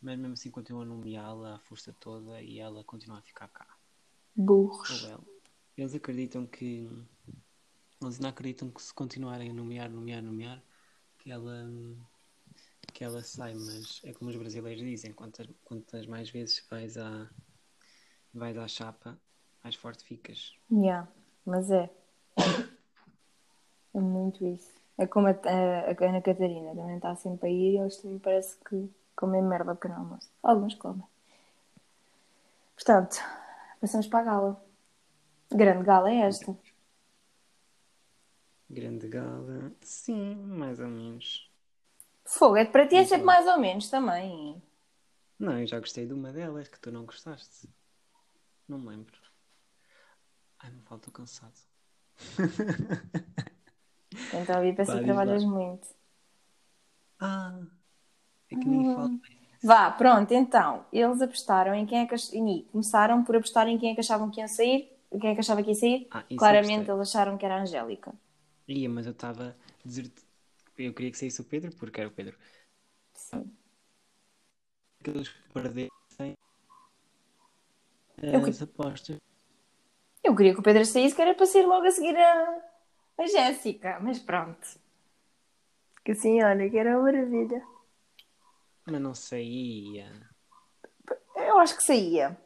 Mas 0.00 0.18
mesmo 0.18 0.34
assim 0.34 0.50
continuam 0.50 0.82
a 0.82 0.86
nomeá-la 0.86 1.56
à 1.56 1.58
força 1.58 1.94
toda 1.98 2.40
e 2.42 2.58
ela 2.58 2.84
continua 2.84 3.18
a 3.18 3.22
ficar 3.22 3.48
cá. 3.48 3.66
Burros. 4.34 5.04
Ela. 5.04 5.24
Eles 5.76 5.94
acreditam 5.94 6.46
que. 6.46 6.88
Eles 8.00 8.18
não 8.18 8.28
acreditam 8.28 8.70
que 8.70 8.82
se 8.82 8.92
continuarem 8.92 9.50
a 9.50 9.52
nomear, 9.52 9.90
nomear, 9.90 10.22
nomear, 10.22 10.62
que 11.18 11.30
ela. 11.30 11.66
que 12.92 13.02
ela 13.02 13.22
sai, 13.22 13.54
mas 13.54 14.00
é 14.04 14.12
como 14.12 14.30
os 14.30 14.36
brasileiros 14.36 14.82
dizem, 14.82 15.12
quantas, 15.12 15.48
quantas 15.64 16.06
mais 16.06 16.30
vezes 16.30 16.64
vais 16.70 16.96
à. 16.96 17.30
vais 18.32 18.56
à 18.56 18.68
chapa, 18.68 19.18
mais 19.64 19.74
forte 19.74 20.04
ficas. 20.04 20.54
Yeah, 20.70 21.10
mas 21.46 21.70
é. 21.70 21.88
É 23.94 24.00
muito 24.00 24.44
isso. 24.44 24.74
É 24.98 25.06
como 25.06 25.28
a, 25.28 25.30
a, 25.30 25.90
a 25.90 26.08
Ana 26.08 26.20
Catarina 26.20 26.74
também 26.74 26.96
está 26.96 27.14
sempre 27.16 27.48
a 27.48 27.50
ir 27.50 27.74
e 27.74 27.78
eles 27.78 27.96
também 27.96 28.18
parece 28.18 28.56
que 28.58 28.90
comem 29.14 29.42
merda 29.42 29.70
ao 29.70 29.76
pequeno 29.76 29.94
almoço. 30.00 30.28
Alguns 30.42 30.74
comem. 30.74 31.02
Portanto, 32.74 33.16
passamos 33.80 34.06
para 34.06 34.18
a 34.20 34.24
gala. 34.24 34.66
Grande 35.50 35.84
gala 35.84 36.10
é 36.10 36.20
esta. 36.20 36.54
Grande 38.68 39.08
gala, 39.08 39.72
sim, 39.80 40.34
mais 40.34 40.80
ou 40.80 40.88
menos. 40.88 41.50
Fogo, 42.24 42.56
é 42.56 42.66
que 42.66 42.72
para 42.72 42.86
ti 42.86 42.96
é 42.96 43.04
sempre 43.04 43.24
mais 43.24 43.46
ou 43.46 43.58
menos 43.58 43.88
também. 43.88 44.60
Não, 45.38 45.60
eu 45.60 45.66
já 45.66 45.78
gostei 45.78 46.04
de 46.04 46.12
uma 46.12 46.32
delas 46.32 46.68
que 46.68 46.80
tu 46.80 46.90
não 46.90 47.06
gostaste. 47.06 47.68
Não 48.68 48.78
me 48.78 48.88
lembro. 48.88 49.25
Ai, 50.60 50.70
não 50.70 50.82
falta 50.82 51.10
cansado. 51.10 51.54
Então, 54.32 54.64
que 54.96 55.02
diz 55.02 55.08
lá. 55.08 55.14
trabalhas 55.14 55.44
muito. 55.44 55.88
Ah, 57.20 57.60
é 58.50 58.56
que 58.56 58.64
nem 58.66 58.80
Hum. 58.88 58.94
falta. 58.94 59.20
Vá, 59.62 59.90
pronto, 59.90 60.32
então. 60.32 60.86
Eles 60.92 61.20
apostaram 61.20 61.74
em 61.74 61.84
quem 61.86 61.98
é 62.00 62.06
que. 62.06 62.14
ach- 62.14 62.32
começaram 62.72 63.22
por 63.24 63.36
apostar 63.36 63.68
em 63.68 63.78
quem 63.78 63.90
é 63.90 63.94
que 63.94 64.00
achavam 64.00 64.30
que 64.30 64.40
iam 64.40 64.48
sair. 64.48 64.90
Quem 65.20 65.30
é 65.30 65.34
que 65.34 65.40
achava 65.40 65.62
que 65.62 65.70
ia 65.70 65.74
sair? 65.74 66.08
Ah, 66.10 66.24
Claramente 66.36 66.90
eles 66.90 67.08
acharam 67.08 67.36
que 67.38 67.44
era 67.44 67.56
a 67.56 67.62
Angélica. 67.62 68.12
Ia, 68.66 68.88
mas 68.88 69.06
eu 69.06 69.12
estava. 69.12 69.56
Eu 70.78 70.92
queria 70.94 71.10
que 71.10 71.18
saísse 71.18 71.40
o 71.40 71.44
Pedro 71.44 71.74
porque 71.76 72.00
era 72.00 72.08
o 72.08 72.12
Pedro. 72.12 72.36
Sim. 73.14 73.50
Que 75.02 75.10
eles 75.10 75.28
perdessem 75.52 76.34
Eu 78.22 78.42
que- 78.42 78.50
as 78.50 78.62
apostas. 78.62 79.18
Eu 80.26 80.34
queria 80.34 80.52
que 80.54 80.60
o 80.60 80.62
Pedro 80.62 80.84
saísse, 80.84 81.14
que 81.14 81.22
era 81.22 81.34
para 81.34 81.46
sair 81.46 81.64
logo 81.66 81.86
a 81.86 81.90
seguir 81.90 82.16
a, 82.16 82.62
a 83.18 83.26
Jéssica, 83.26 84.00
mas 84.00 84.18
pronto. 84.18 84.66
Que 86.04 86.12
assim, 86.12 86.42
olha, 86.42 86.68
que 86.68 86.76
era 86.76 86.96
uma 86.96 87.04
maravilha. 87.04 87.64
Mas 88.84 89.00
não 89.00 89.14
saía. 89.14 90.28
Eu 91.36 91.58
acho 91.58 91.76
que 91.76 91.82
saía. 91.82 92.36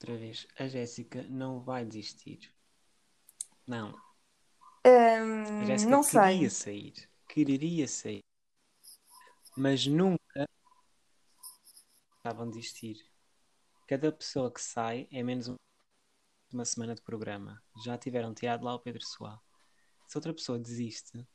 Outra 0.00 0.16
vez, 0.16 0.46
a 0.58 0.66
Jéssica 0.66 1.22
não 1.30 1.60
vai 1.60 1.84
desistir. 1.84 2.52
Não, 3.66 3.94
a 4.84 4.84
Hum, 4.86 5.64
Jéssica 5.64 5.90
não 5.90 6.02
sei. 6.02 6.34
queria 6.34 6.50
sair. 6.50 7.08
Quereria 7.28 7.88
sair. 7.88 8.20
Mas 9.56 9.86
nunca 9.86 10.48
estavam 12.16 12.46
a 12.46 12.50
desistir. 12.50 12.96
Cada 13.86 14.10
pessoa 14.12 14.52
que 14.52 14.60
sai 14.60 15.08
é 15.12 15.22
menos 15.22 15.48
um- 15.48 15.56
uma 16.54 16.64
semana 16.64 16.94
de 16.94 17.02
programa. 17.02 17.62
Já 17.84 17.98
tiveram 17.98 18.32
tirado 18.32 18.64
lá 18.64 18.74
o 18.74 18.78
Pedro 18.78 19.04
Soal. 19.04 19.40
Se 20.06 20.16
outra 20.16 20.32
pessoa 20.32 20.58
desiste, 20.58 21.26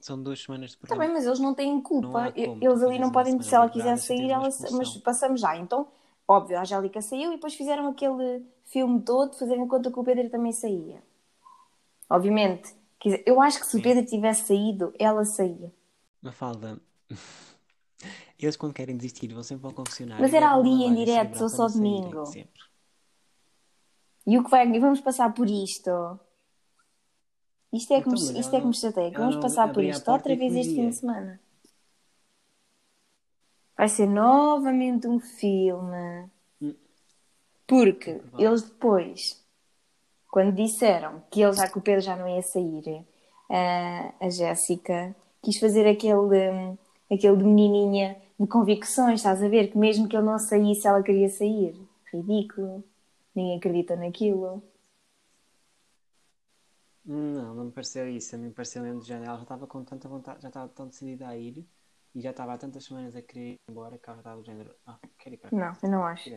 são 0.00 0.20
duas 0.20 0.42
semanas 0.42 0.70
de 0.70 0.76
Está 0.76 0.88
programa. 0.88 1.04
bem, 1.06 1.14
mas 1.14 1.26
eles 1.26 1.38
não 1.38 1.54
têm 1.54 1.74
Não 1.74 1.82
culpa. 1.82 2.32
como, 2.32 2.60
tu 2.60 2.64
Eles 2.64 2.82
ali 2.82 2.98
não 2.98 3.12
podem, 3.12 3.40
se 3.40 3.54
ela 3.54 3.66
de 3.66 3.72
quiser 3.72 3.96
sair, 3.98 4.30
ela, 4.30 4.48
mas 4.72 4.96
passamos 4.98 5.40
já. 5.40 5.56
Então, 5.56 5.88
óbvio, 6.26 6.58
a 6.58 6.62
Angélica 6.62 7.00
saiu 7.00 7.30
e 7.32 7.34
depois 7.36 7.54
fizeram 7.54 7.88
aquele 7.88 8.44
filme 8.64 9.00
todo, 9.02 9.34
fazendo 9.38 9.66
conta 9.68 9.92
que 9.92 9.98
o 9.98 10.04
Pedro 10.04 10.28
também 10.30 10.52
saía. 10.52 11.02
Obviamente, 12.10 12.74
eu 13.26 13.40
acho 13.40 13.60
que 13.60 13.66
se 13.66 13.78
o. 13.78 13.82
Pedro 13.82 14.04
tivesse 14.04 14.46
saído, 14.48 14.92
ela 14.98 15.24
saía. 15.24 15.72
Mafalda, 16.20 16.80
eles 18.38 18.56
quando 18.56 18.74
querem 18.74 18.96
desistir 18.96 19.32
vão 19.32 19.42
sempre 19.42 19.66
ao 19.66 19.72
confessionário. 19.72 20.22
Mas 20.22 20.34
era 20.34 20.54
levam 20.56 20.72
ali, 20.72 20.84
em 20.84 20.94
direto, 20.94 21.36
cerebral 21.38 21.48
só 21.48 21.68
não 21.68 21.74
domingo. 21.74 22.26
Sempre. 22.26 22.71
E 24.26 24.38
o 24.38 24.44
que 24.44 24.50
vai, 24.50 24.66
vamos 24.78 25.00
passar 25.00 25.32
por 25.34 25.48
isto. 25.48 25.90
Isto 27.72 27.94
é 27.94 28.02
que, 28.02 28.08
Então, 28.08 28.12
me, 28.32 28.40
isto 28.40 28.54
é 28.54 28.58
que 28.58 28.66
me 28.66 28.72
não- 28.72 28.72
chateia. 28.72 29.10
que 29.10 29.16
ela 29.16 29.26
Vamos 29.26 29.42
passar 29.42 29.72
por 29.72 29.82
isto 29.82 30.10
outra 30.10 30.36
vez 30.36 30.54
este 30.54 30.74
fim 30.74 30.90
de 30.90 30.96
semana. 30.96 31.40
Vai 33.76 33.88
ser 33.88 34.06
novamente 34.06 35.08
um 35.08 35.18
filme. 35.18 36.30
Hum. 36.60 36.74
Porque 37.66 38.20
eles 38.38 38.62
depois, 38.62 39.42
quando 40.30 40.54
disseram 40.54 41.22
que 41.30 41.40
ele 41.40 41.54
já 41.54 41.68
que 41.68 41.78
o 41.78 41.82
Pedro 41.82 42.02
já 42.02 42.14
não 42.14 42.28
ia 42.28 42.42
sair, 42.42 43.04
a, 43.50 44.14
a 44.26 44.30
Jéssica 44.30 45.16
quis 45.42 45.58
fazer 45.58 45.86
aquele, 45.88 46.76
aquele 47.10 47.36
de 47.38 47.44
menininha 47.44 48.20
de 48.38 48.46
convicções, 48.46 49.20
estás 49.20 49.42
a 49.42 49.48
ver? 49.48 49.70
Que 49.70 49.78
mesmo 49.78 50.06
que 50.08 50.16
ele 50.16 50.26
não 50.26 50.38
saísse, 50.38 50.86
ela 50.86 51.02
queria 51.02 51.28
sair. 51.30 51.74
Ridículo. 52.12 52.84
Ninguém 53.34 53.56
acredita 53.56 53.96
naquilo. 53.96 54.62
Não, 57.04 57.54
não 57.54 57.64
me 57.64 57.72
pareceu 57.72 58.08
isso. 58.08 58.34
A 58.34 58.38
mim 58.38 58.50
pareceu 58.50 58.82
mesmo 58.82 59.00
de 59.00 59.08
género. 59.08 59.26
Ela 59.26 59.36
já 59.38 59.42
estava 59.42 59.66
com 59.66 59.82
tanta 59.84 60.08
vontade, 60.08 60.42
já 60.42 60.48
estava 60.48 60.68
tão 60.68 60.86
decidida 60.86 61.26
a 61.26 61.36
ir 61.36 61.66
e 62.14 62.20
já 62.20 62.30
estava 62.30 62.52
há 62.52 62.58
tantas 62.58 62.84
semanas 62.84 63.16
a 63.16 63.22
querer 63.22 63.52
ir 63.52 63.60
embora 63.68 63.98
que 63.98 64.08
ela 64.08 64.16
já 64.16 64.20
estava 64.20 64.40
do 64.40 64.44
género. 64.44 64.74
Ah, 64.86 64.98
quero 65.18 65.34
ir 65.34 65.38
para 65.38 65.56
Não, 65.56 65.72
eu 65.82 65.90
não 65.90 66.04
acho. 66.04 66.30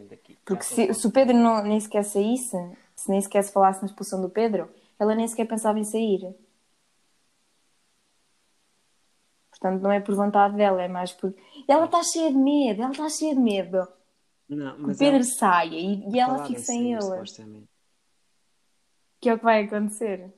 Porque 0.45 0.63
se, 0.63 0.93
se 0.93 1.07
o. 1.07 1.11
Pedro 1.11 1.35
não, 1.35 1.61
nem 1.63 1.79
sequer 1.79 2.03
saísse, 2.03 2.57
se 2.95 3.09
nem 3.09 3.21
sequer 3.21 3.43
se 3.43 3.51
falasse 3.51 3.81
na 3.81 3.87
expulsão 3.87 4.21
do 4.21 4.29
Pedro, 4.29 4.69
ela 4.97 5.13
nem 5.13 5.27
sequer 5.27 5.45
pensava 5.45 5.77
em 5.77 5.83
sair. 5.83 6.33
Portanto, 9.49 9.81
não 9.81 9.91
é 9.91 9.99
por 9.99 10.15
vontade 10.15 10.55
dela, 10.55 10.81
é 10.81 10.87
mais 10.87 11.11
por. 11.11 11.33
Ela 11.67 11.85
está 11.85 12.01
cheia 12.03 12.31
de 12.31 12.37
medo, 12.37 12.81
ela 12.81 12.91
está 12.91 13.09
cheia 13.09 13.35
de 13.35 13.41
medo 13.41 13.87
Não, 14.47 14.75
o 14.91 14.97
Pedro 14.97 15.05
ela 15.05 15.23
saia 15.23 15.75
e, 15.75 16.09
e 16.11 16.19
ela 16.19 16.47
em 16.47 16.55
sem 16.55 16.93
ele. 16.93 17.01
supostamente. 17.01 17.67
Que 19.19 19.29
é 19.29 19.33
o 19.33 19.37
que 19.39 19.43
vai 19.45 19.63
acontecer. 19.63 20.31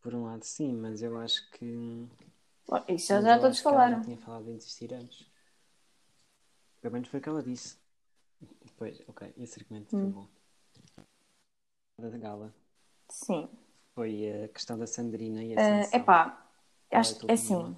Por 0.00 0.14
um 0.14 0.24
lado, 0.24 0.44
sim, 0.44 0.72
mas 0.74 1.02
eu 1.02 1.16
acho 1.18 1.48
que. 1.50 2.08
Bom, 2.66 2.84
Isso 2.88 3.06
já, 3.08 3.20
já 3.20 3.38
todos 3.38 3.58
ela 3.58 3.72
falaram. 3.72 3.98
Já 3.98 4.04
tinha 4.04 4.16
falado 4.18 4.50
em 4.50 4.56
desistir 4.56 4.92
antes. 4.94 5.26
Pelo 6.80 6.94
menos 6.94 7.08
foi 7.08 7.20
o 7.20 7.22
que 7.22 7.28
ela 7.28 7.42
disse. 7.42 7.76
Depois, 8.64 9.00
ok, 9.06 9.32
esse 9.36 9.60
argumento 9.60 9.90
foi 9.90 9.98
Hum. 10.00 10.10
bom. 10.12 10.28
Da 11.98 12.18
gala 12.18 12.52
Sim. 13.08 13.48
foi 13.94 14.44
a 14.44 14.48
questão 14.48 14.76
da 14.76 14.86
Sandrina 14.88 15.44
e 15.44 15.54
a 15.54 15.60
É 15.60 15.82
Sansão. 15.84 16.00
epá, 16.00 16.46
Qual 16.88 16.98
é 16.98 17.00
acho 17.00 17.26
é 17.28 17.32
assim. 17.34 17.76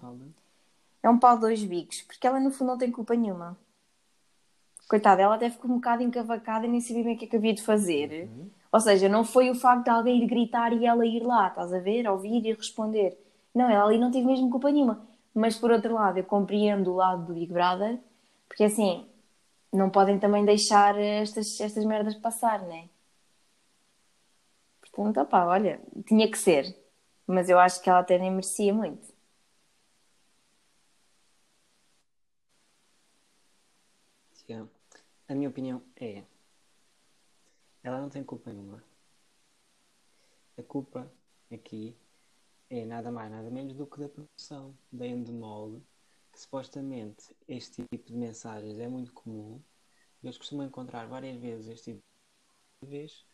É 1.03 1.11
um 1.11 1.19
pau 1.19 1.35
de 1.35 1.43
dois 1.43 1.63
bicos, 1.63 2.03
porque 2.03 2.27
ela 2.27 2.41
no 2.41 2.51
fundo 2.51 2.69
não 2.69 2.79
tem 2.79 2.91
culpa 2.91 3.15
nenhuma. 3.15 3.59
Coitada, 4.89 5.23
ela 5.23 5.37
até 5.37 5.51
ficou 5.51 5.71
um 5.71 5.77
bocado 5.77 6.03
encavacada 6.03 6.67
e 6.67 6.69
nem 6.69 6.81
sabia 6.81 7.05
bem 7.05 7.15
o 7.15 7.19
que 7.19 7.25
é 7.25 7.29
que 7.29 7.37
havia 7.37 7.55
de 7.55 7.63
fazer. 7.63 8.29
Uhum. 8.29 8.51
Ou 8.71 8.81
seja, 8.81 9.09
não 9.09 9.25
foi 9.25 9.51
o 9.51 9.55
facto 9.55 9.85
de 9.85 9.91
alguém 9.91 10.23
ir 10.23 10.27
gritar 10.27 10.73
e 10.73 10.85
ela 10.85 11.07
ir 11.07 11.23
lá, 11.23 11.49
estás 11.49 11.73
a 11.73 11.79
ver? 11.79 12.07
Ouvir 12.09 12.45
e 12.45 12.53
responder. 12.53 13.19
Não, 13.55 13.71
ela 13.71 13.85
ali 13.85 13.99
não 13.99 14.11
teve 14.11 14.27
mesmo 14.27 14.51
culpa 14.51 14.71
nenhuma. 14.71 15.07
Mas 15.35 15.57
por 15.57 15.71
outro 15.71 15.95
lado, 15.95 16.19
eu 16.19 16.25
compreendo 16.25 16.93
o 16.93 16.97
lado 16.97 17.27
do 17.27 17.35
Big 17.35 17.53
Brother, 17.53 17.99
porque 18.49 18.65
assim, 18.65 19.07
não 19.73 19.91
podem 19.91 20.19
também 20.19 20.45
deixar 20.45 20.99
estas, 20.99 21.61
estas 21.61 21.85
merdas 21.85 22.15
passar, 22.17 22.63
né? 22.63 22.89
Portanto, 24.81 25.21
opá, 25.21 25.47
olha, 25.47 25.81
tinha 26.07 26.31
que 26.31 26.39
ser. 26.39 26.65
Mas 27.27 27.49
eu 27.49 27.59
acho 27.59 27.81
que 27.83 27.89
ela 27.91 28.01
até 28.01 28.19
nem 28.19 28.31
merecia 28.31 28.73
muito. 28.73 29.15
Yeah. 34.47 34.67
A 35.29 35.35
minha 35.35 35.49
opinião 35.49 35.83
é. 35.97 36.23
Ela 37.83 38.01
não 38.01 38.11
tem 38.11 38.23
culpa 38.23 38.53
nenhuma. 38.53 38.83
A 40.57 40.63
culpa 40.63 41.11
aqui 41.53 41.97
é 42.71 42.85
nada 42.85 43.11
mais, 43.11 43.31
nada 43.31 43.51
menos 43.51 43.75
do 43.75 43.87
que 43.87 43.99
da 43.99 44.09
produção, 44.09 44.77
da 44.93 45.07
Endemol, 45.07 45.83
que 46.33 46.41
supostamente 46.41 47.35
este 47.49 47.87
tipo 47.91 48.13
de 48.13 48.17
mensagens 48.17 48.79
é 48.79 48.89
muito 48.89 49.13
comum. 49.13 49.61
Eles 50.23 50.39
costumam 50.39 50.67
encontrar 50.67 51.07
várias 51.07 51.37
vezes 51.39 51.69
este 51.69 51.93
tipo 51.93 52.03
de 52.83 52.89
vez 52.89 53.27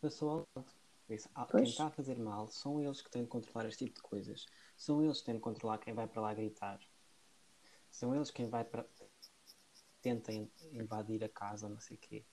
passou 0.00 0.30
ao 0.30 0.48
lado. 0.54 0.72
Isso, 1.08 1.28
quem 1.50 1.64
está 1.64 1.86
a 1.86 1.90
fazer 1.90 2.18
mal 2.18 2.48
são 2.48 2.82
eles 2.82 3.00
que 3.00 3.10
têm 3.10 3.22
de 3.22 3.28
controlar 3.28 3.66
este 3.66 3.86
tipo 3.86 3.96
de 3.96 4.02
coisas. 4.02 4.46
São 4.76 5.02
eles 5.02 5.20
que 5.20 5.26
têm 5.26 5.36
de 5.36 5.40
controlar 5.40 5.78
quem 5.78 5.94
vai 5.94 6.06
para 6.06 6.20
lá 6.20 6.34
gritar. 6.34 6.78
São 7.90 8.14
eles 8.14 8.30
quem 8.30 8.48
vai 8.48 8.64
para. 8.64 8.86
Tenta 10.02 10.32
in- 10.32 10.50
invadir 10.72 11.22
a 11.24 11.28
casa, 11.28 11.68
não 11.68 11.80
sei 11.80 11.96
o 11.96 12.00
quê. 12.00 12.24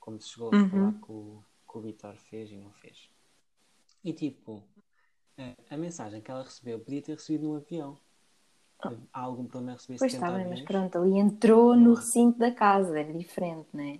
Como 0.00 0.20
se 0.20 0.30
chegou 0.30 0.50
a 0.50 0.54
Uhum. 0.54 0.70
falar 0.70 0.92
que 0.92 1.12
o, 1.12 1.42
que 1.70 1.78
o 1.78 1.80
Vitor 1.80 2.16
fez 2.16 2.50
e 2.50 2.56
não 2.56 2.72
fez. 2.72 3.10
E 4.04 4.12
tipo, 4.12 4.62
a, 5.38 5.74
a 5.74 5.76
mensagem 5.78 6.20
que 6.20 6.30
ela 6.30 6.42
recebeu 6.44 6.78
podia 6.80 7.02
ter 7.02 7.14
recebido 7.14 7.48
no 7.48 7.56
avião. 7.56 7.98
Há 9.12 9.20
algum 9.20 9.46
problema 9.46 9.72
em 9.72 9.76
receber 9.76 9.94
Ah. 9.94 9.98
Pois 10.00 10.12
70 10.12 10.26
está 10.26 10.38
bem, 10.38 10.46
mas 10.48 10.60
pronto, 10.62 10.98
ali 10.98 11.18
entrou 11.18 11.76
no 11.76 11.94
recinto 11.94 12.38
da 12.38 12.52
casa, 12.52 12.98
era 12.98 13.12
diferente, 13.12 13.68
não 13.72 13.84
é? 13.84 13.98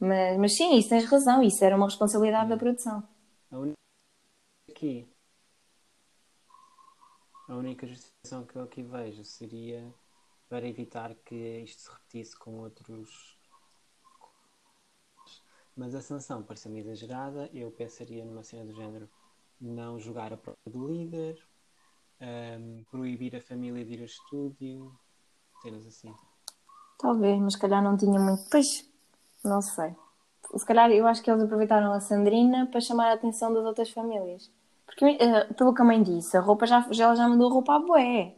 Mas, 0.00 0.38
mas 0.38 0.56
sim, 0.56 0.76
isso 0.76 0.88
tens 0.90 1.04
razão, 1.06 1.42
isso 1.42 1.64
era 1.64 1.76
uma 1.76 1.86
responsabilidade 1.86 2.48
da 2.50 2.56
produção. 2.56 3.02
A 3.50 3.56
única 3.58 3.74
aqui 4.70 5.06
a 7.48 7.54
única 7.56 7.86
justificação 7.86 8.44
que 8.44 8.56
eu 8.56 8.62
aqui 8.62 8.82
vejo 8.82 9.24
seria 9.24 9.92
para 10.54 10.68
evitar 10.68 11.12
que 11.24 11.62
isto 11.64 11.82
se 11.82 11.90
repetisse 11.90 12.38
com 12.38 12.60
outros 12.60 13.36
mas 15.76 15.92
a 15.96 16.00
sanção 16.00 16.44
pareceu-me 16.44 16.78
exagerada 16.78 17.50
eu 17.52 17.72
pensaria 17.72 18.24
numa 18.24 18.44
cena 18.44 18.64
do 18.64 18.72
género 18.72 19.10
não 19.60 19.98
jogar 19.98 20.32
a 20.32 20.36
prova 20.36 20.56
do 20.64 20.86
líder 20.86 21.44
ahm, 22.20 22.84
proibir 22.88 23.34
a 23.34 23.40
família 23.40 23.84
de 23.84 23.94
ir 23.94 23.98
ao 23.98 24.04
estúdio 24.04 24.96
cenas 25.60 25.84
assim 25.88 26.14
Talvez, 27.00 27.36
mas 27.40 27.54
se 27.54 27.58
calhar 27.58 27.82
não 27.82 27.96
tinha 27.96 28.20
muito. 28.20 28.48
Pois, 28.48 28.88
não 29.44 29.60
sei. 29.60 29.92
Se 30.56 30.64
calhar 30.64 30.88
eu 30.92 31.04
acho 31.08 31.20
que 31.20 31.28
eles 31.28 31.42
aproveitaram 31.42 31.92
a 31.92 32.00
Sandrina 32.00 32.66
para 32.66 32.80
chamar 32.80 33.10
a 33.10 33.14
atenção 33.14 33.52
das 33.52 33.64
outras 33.64 33.90
famílias. 33.90 34.48
Porque, 34.86 35.04
eh, 35.04 35.52
pelo 35.54 35.74
que 35.74 35.82
a 35.82 35.84
mãe 35.84 36.00
disse, 36.00 36.36
a 36.36 36.40
roupa 36.40 36.64
já, 36.64 36.86
já, 36.92 37.06
ela 37.12 37.28
mandou 37.28 37.52
roupa 37.52 37.74
à 37.74 37.80
boé. 37.80 38.36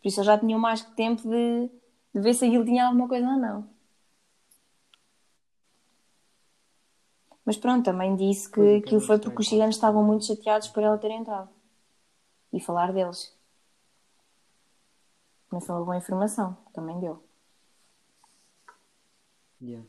Por 0.00 0.08
isso 0.08 0.20
eles 0.20 0.26
já 0.26 0.38
tinham 0.38 0.58
mais 0.58 0.82
que 0.82 0.94
tempo 0.94 1.22
de, 1.22 1.70
de 2.14 2.20
ver 2.20 2.34
se 2.34 2.44
aquilo 2.46 2.64
tinha 2.64 2.86
alguma 2.86 3.08
coisa 3.08 3.26
ou 3.26 3.36
não. 3.36 3.68
Mas 7.44 7.56
pronto, 7.56 7.92
mãe 7.94 8.14
disse 8.14 8.48
que 8.48 8.56
Pois, 8.56 8.82
aquilo 8.82 9.00
foi 9.00 9.18
porque 9.18 9.40
os 9.40 9.48
ciganos 9.48 9.74
estavam 9.74 10.04
muito 10.04 10.26
chateados 10.26 10.68
por 10.68 10.82
ela 10.82 10.98
ter 10.98 11.10
entrado. 11.10 11.48
E 12.52 12.60
falar 12.60 12.92
deles. 12.92 13.34
Não 15.50 15.60
foi 15.60 15.74
uma 15.76 15.84
boa 15.84 15.96
informação, 15.96 16.56
também 16.74 17.00
deu. 17.00 17.22
Yeah. 19.60 19.86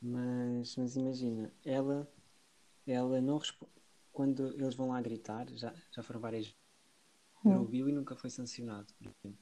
Mas, 0.00 0.76
mas 0.76 0.96
imagina, 0.96 1.52
ela, 1.64 2.06
ela 2.86 3.20
não 3.20 3.38
responde. 3.38 3.72
Quando 4.12 4.48
eles 4.54 4.74
vão 4.74 4.88
lá 4.88 5.00
gritar, 5.00 5.46
já, 5.54 5.72
já 5.92 6.02
foram 6.02 6.20
várias 6.20 6.54
Hum. 7.54 7.60
ouviu 7.60 7.88
e 7.88 7.92
nunca 7.92 8.14
foi 8.16 8.30
sancionado, 8.30 8.92
por 8.94 9.04
exemplo. 9.06 9.38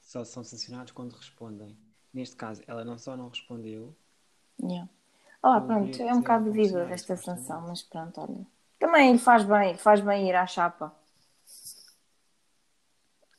Só 0.00 0.24
são 0.24 0.44
sancionados 0.44 0.92
quando 0.92 1.12
respondem. 1.12 1.76
Neste 2.12 2.36
caso, 2.36 2.62
ela 2.66 2.84
não 2.84 2.98
só 2.98 3.16
não 3.16 3.28
respondeu, 3.28 3.96
Yeah. 4.62 4.88
Ah, 5.42 5.60
pronto, 5.60 6.00
é 6.00 6.14
um 6.14 6.20
bocado 6.20 6.44
duvidoso 6.44 6.78
esta 6.92 7.16
sanção, 7.16 7.60
mas 7.68 7.82
pronto, 7.82 8.20
olha. 8.20 8.46
Também 8.78 9.12
lhe 9.12 9.18
faz 9.18 9.44
bem, 9.44 9.72
lhe 9.72 9.78
faz 9.78 10.00
bem 10.00 10.28
ir 10.28 10.34
à 10.34 10.46
chapa. 10.46 10.94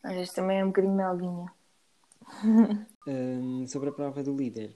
Às 0.03 0.13
vezes 0.13 0.33
também 0.33 0.59
é 0.59 0.63
um 0.63 0.67
bocadinho 0.67 0.93
melguinha. 0.93 1.51
Hum, 3.07 3.67
sobre 3.67 3.89
a 3.89 3.91
prova 3.91 4.23
do 4.23 4.35
líder, 4.35 4.75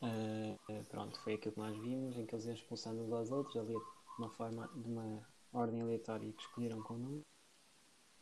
ah, 0.00 0.56
pronto, 0.88 1.18
foi 1.20 1.34
aquilo 1.34 1.52
que 1.52 1.60
nós 1.60 1.76
vimos, 1.76 2.16
em 2.16 2.24
que 2.24 2.32
eles 2.32 2.44
iam 2.44 2.54
expulsando 2.54 3.02
uns 3.02 3.12
aos 3.12 3.32
outros, 3.32 3.56
ali 3.56 3.74
de 3.74 3.80
uma 4.20 4.30
forma, 4.30 4.68
de 4.72 4.88
uma 4.88 5.26
ordem 5.52 5.80
aleatória 5.80 6.32
que 6.32 6.42
escolheram 6.42 6.80
com 6.82 6.94
o 6.94 6.98
nome. 6.98 7.24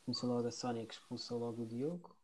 Começou 0.06 0.30
logo 0.30 0.46
a 0.46 0.52
Sónia 0.52 0.86
que 0.86 0.94
expulsou 0.94 1.38
logo 1.40 1.62
o 1.62 1.66
Diogo. 1.66 2.14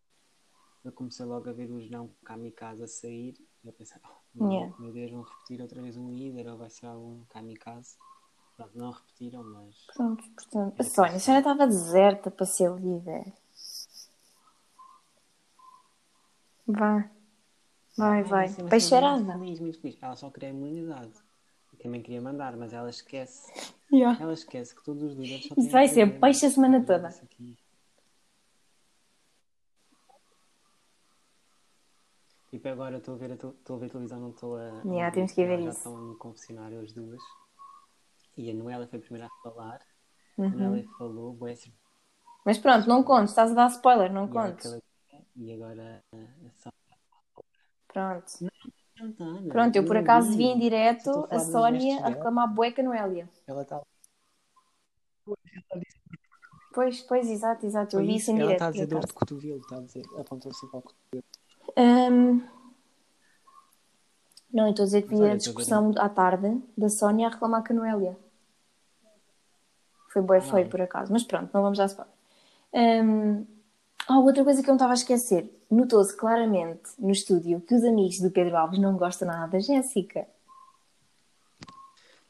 Eu 0.85 0.93
comecei 0.93 1.27
logo 1.27 1.51
a 1.51 1.53
ver 1.53 1.71
os 1.71 1.91
não 1.91 2.09
kamikaze 2.25 2.83
a 2.85 2.87
sair 2.87 3.35
e 3.65 3.69
a 3.69 3.73
pensar, 3.73 4.01
oh, 4.39 4.49
Yeah. 4.51 4.75
meu 4.79 4.93
Deus, 4.93 5.11
vão 5.11 5.23
repetir 5.23 5.61
outra 5.61 5.83
vez 5.83 5.97
um 5.97 6.11
líder 6.11 6.47
ou 6.49 6.57
vai 6.57 6.71
ser 6.71 6.87
algum 6.87 7.25
kamikaze. 7.25 7.97
Pronto, 8.57 8.79
não 8.79 8.91
repetiram, 8.93 9.43
mas 9.45 9.75
Pronto, 9.95 10.23
portanto, 10.31 10.81
a 10.81 10.85
Sónia, 10.85 11.17
a. 11.17 11.19
Sónia 11.21 11.39
estava 11.41 11.67
deserta 11.67 12.31
para 12.31 12.47
ser 12.47 12.71
líder. 12.73 13.33
Vai. 16.67 17.11
Vai, 17.99 18.19
Ai, 18.19 18.23
vai. 18.25 18.49
uma 18.61 18.69
Peixeirada. 18.71 19.21
Muito 19.23 19.39
feliz, 19.41 19.61
muito 19.61 19.81
feliz. 19.81 19.99
Ela 20.01 20.17
só 20.17 20.31
queria 20.31 20.49
a 20.49 20.53
imunidade. 20.53 21.13
E 21.73 21.77
também 21.77 22.01
queria 22.03 22.23
mandar, 22.23 22.57
mas 22.57 22.73
ela 22.73 22.89
esquece. 22.89 23.53
Yeah. 23.93 24.23
Ela 24.23 24.33
esquece 24.35 24.75
que 24.75 24.83
todos 24.85 25.03
os 25.03 25.15
líderes 25.17 25.47
só 25.49 25.55
Isso 25.59 25.71
vai 25.71 25.89
ser 25.89 26.21
peixe 26.21 26.47
a 26.47 26.51
semana 26.51 26.85
toda. 26.85 27.09
isso 27.09 27.25
aqui. 27.25 27.59
Tipo, 32.63 32.75
agora 32.75 32.99
estou 32.99 33.15
a 33.17 33.19
ver 33.19 33.33
estou 33.33 33.75
a 33.75 33.79
ver 33.81 33.91
televisão, 33.91 34.21
não 34.21 34.31
estou 34.31 34.57
a. 34.57 34.83
Yeah, 34.85 35.11
temos 35.13 35.33
que 35.33 35.45
ver 35.45 35.61
já 35.63 35.71
isso. 35.71 35.79
estão 35.79 35.97
no 35.99 36.17
confessionário 36.17 36.81
as 36.81 36.93
duas. 36.93 37.21
E 38.37 38.53
a 38.53 38.55
Noela 38.55 38.87
foi 38.87 39.01
a 39.01 39.03
primeira 39.03 39.27
a 39.27 39.43
falar. 39.43 39.81
Uhum. 40.39 40.47
A 40.47 40.51
Noela 40.51 40.85
falou, 40.97 41.33
bué, 41.33 41.53
assim, 41.55 41.73
Mas 42.45 42.59
pronto, 42.59 42.89
não 42.89 43.03
contes, 43.03 43.31
estás 43.31 43.51
a 43.51 43.55
dar 43.55 43.67
spoiler, 43.67 44.13
não 44.13 44.27
e, 44.27 44.31
ela 44.31 44.43
contes. 44.53 44.65
aquela- 44.67 44.83
e 45.35 45.53
agora 45.53 46.05
a, 46.13 46.17
a 46.17 46.51
Sónia. 46.53 46.99
Pronto. 47.89 48.53
Não 49.01 49.13
tá, 49.13 49.25
não. 49.25 49.49
Pronto, 49.49 49.75
eu 49.77 49.85
por 49.85 49.97
acaso 49.97 50.31
vi. 50.31 50.45
em 50.45 50.57
direto 50.61 51.27
a 51.33 51.41
Sónia 51.41 52.07
a 52.07 52.11
reclamar 52.11 52.55
bueca 52.55 52.81
no 52.81 52.95
Hélia. 52.95 53.29
Ela 53.45 53.63
está 53.63 53.83
Pois, 56.73 57.03
pois, 57.03 57.29
exato, 57.29 57.67
exato. 57.67 57.97
Eu 57.97 58.07
vi 58.07 58.15
isso, 58.17 58.31
em 58.31 58.35
ela 58.35 58.45
direto. 58.45 58.53
está 58.53 58.67
a 58.69 58.71
dizer 58.71 58.87
dor 58.87 59.05
de 59.05 59.13
cotovelo, 59.13 59.59
está 59.59 59.79
a 59.79 59.81
dizer, 59.81 60.05
apontou-se 60.17 60.65
para 60.71 60.79
o 60.79 60.83
cotovelo. 60.83 61.25
Hum, 61.77 62.43
Não, 64.53 64.67
eu 64.67 64.71
estou 64.71 64.83
a 64.83 64.87
dizer 64.87 65.03
que 65.03 65.09
vi 65.09 65.15
a 65.23 65.29
ver 65.29 65.37
discussão 65.39 65.95
à 65.97 66.11
tarde 66.11 66.61
da 66.77 66.91
Sónia 66.91 67.27
a 67.29 67.31
reclamar 67.31 67.67
com 67.67 67.73
a 67.73 67.77
Noélia. 67.77 68.19
Foi 70.13 70.21
bem 70.21 70.37
Ah. 70.37 70.43
feio, 70.43 70.69
por 70.69 70.79
acaso. 70.81 71.11
Mas 71.11 71.23
pronto, 71.25 71.51
não 71.55 71.63
vamos 71.63 71.79
já 71.79 71.87
spoiler. 71.87 72.13
Hum... 72.75 73.47
Ah, 74.07 74.19
outra 74.19 74.45
coisa 74.45 74.61
que 74.63 74.69
eu 74.69 74.73
não 74.73 74.77
estava 74.77 74.93
a 74.93 74.95
esquecer. 74.95 75.49
Notou-se 75.71 76.15
claramente 76.15 76.91
no 76.99 77.11
estúdio 77.11 77.61
que 77.63 77.75
os 77.75 77.83
amigos 77.85 78.21
do 78.21 78.31
Pedro 78.31 78.57
Alves 78.59 78.79
não 78.79 78.97
gostam 78.97 79.29
nada 79.29 79.53
da 79.53 79.59
Jéssica. 79.59 80.27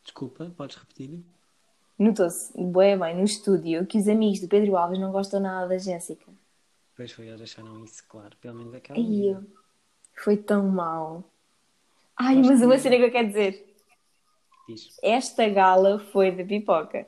Desculpa, 0.04 0.52
podes 0.56 0.76
repetir? 0.76 1.24
Notou-se 1.98 2.52
bem 2.56 2.96
bem 2.98 3.16
no 3.16 3.24
estúdio 3.24 3.84
que 3.86 3.98
os 3.98 4.06
amigos 4.06 4.38
do 4.40 4.46
Pedro 4.48 4.76
Alves 4.76 4.98
não 5.00 5.10
gostam 5.10 5.40
nada 5.40 5.66
da 5.66 5.78
Jéssica. 5.78 6.30
Pois 7.02 7.10
foi, 7.12 7.26
eles 7.26 7.38
deixaram 7.40 7.84
isso 7.84 8.04
claro. 8.06 8.36
Pelo 8.36 8.54
menos 8.58 8.74
aquela. 8.74 8.98
Ai, 9.00 9.36
foi 10.24 10.36
tão 10.36 10.68
mau. 10.68 11.24
Ai, 12.16 12.36
Acho 12.38 12.48
mas 12.48 12.62
uma 12.62 12.78
cena 12.78 12.96
que 12.96 13.04
eu 13.04 13.12
quero 13.12 13.28
dizer. 13.28 13.66
Diz. 14.68 15.00
Esta 15.02 15.48
gala 15.50 15.98
foi 15.98 16.30
da 16.30 16.44
pipoca. 16.44 17.06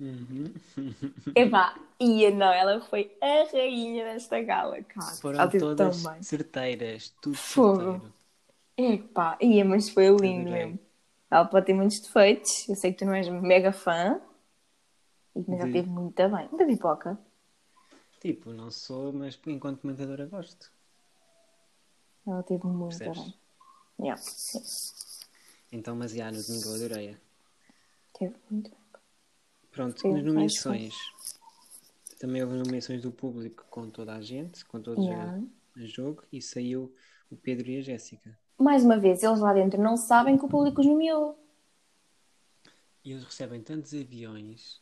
Uhum. 0.00 0.54
Epá, 1.34 1.74
ia 2.00 2.30
não, 2.30 2.52
ela 2.52 2.80
foi 2.80 3.16
a 3.20 3.44
rainha 3.52 4.04
desta 4.04 4.40
gala, 4.42 4.82
cara. 4.84 5.16
Foram 5.16 5.40
ela 5.40 5.50
todas 5.50 6.02
tão 6.02 6.12
bem. 6.12 6.22
certeiras, 6.22 7.08
tudo 7.20 7.36
Fogo. 7.36 7.78
certeiro. 7.82 8.12
Epá, 8.76 9.38
ia, 9.40 9.64
mas 9.64 9.90
foi 9.90 10.08
lindo 10.08 10.50
mesmo. 10.50 10.78
Ela 11.30 11.44
pode 11.46 11.66
ter 11.66 11.74
muitos 11.74 12.00
defeitos, 12.00 12.68
eu 12.68 12.76
sei 12.76 12.92
que 12.92 12.98
tu 13.00 13.04
não 13.06 13.14
és 13.14 13.28
mega 13.28 13.72
fã, 13.72 14.20
mas 15.34 15.60
ela 15.60 15.68
De- 15.68 15.72
teve 15.72 15.88
muito 15.88 16.28
bem. 16.28 16.48
Da 16.56 16.66
pipoca. 16.66 17.18
Tipo, 18.20 18.52
não 18.52 18.70
sou, 18.70 19.12
mas 19.12 19.38
enquanto 19.46 19.80
comentadora 19.80 20.26
gosto. 20.26 20.72
Ela 22.26 22.42
teve 22.42 22.66
muito 22.66 22.98
Percebes? 22.98 23.18
bem. 23.22 23.34
Yeah, 24.00 24.20
sim, 24.22 24.60
Então, 25.72 25.96
mas 25.96 26.12
já, 26.12 26.30
no 26.30 26.42
domingo 26.42 26.68
eu 26.68 26.74
adorei. 26.74 27.16
teve 28.18 28.34
muito 28.50 28.70
bem. 28.70 28.78
Pronto, 29.70 30.00
Sim, 30.00 30.12
nas 30.14 30.24
nomeações. 30.24 30.94
Também 32.18 32.42
houve 32.42 32.56
nomeações 32.56 33.02
do 33.02 33.12
público 33.12 33.64
com 33.70 33.88
toda 33.90 34.14
a 34.14 34.20
gente, 34.20 34.64
com 34.64 34.80
todos 34.82 35.04
a- 35.06 35.10
Yeah. 35.10 35.42
a, 35.76 35.80
jogo, 35.86 36.24
e 36.32 36.42
saiu 36.42 36.92
o 37.30 37.36
Pedro 37.36 37.68
e 37.70 37.78
a 37.78 37.80
Jéssica. 37.82 38.36
Mais 38.58 38.84
uma 38.84 38.98
vez, 38.98 39.22
eles 39.22 39.38
lá 39.38 39.52
dentro 39.52 39.80
não 39.80 39.96
sabem 39.96 40.36
que 40.36 40.44
o 40.44 40.48
público 40.48 40.80
os 40.80 40.86
nomeou. 40.86 41.38
E 43.04 43.12
eles 43.12 43.22
recebem 43.24 43.62
tantos 43.62 43.94
aviões. 43.94 44.80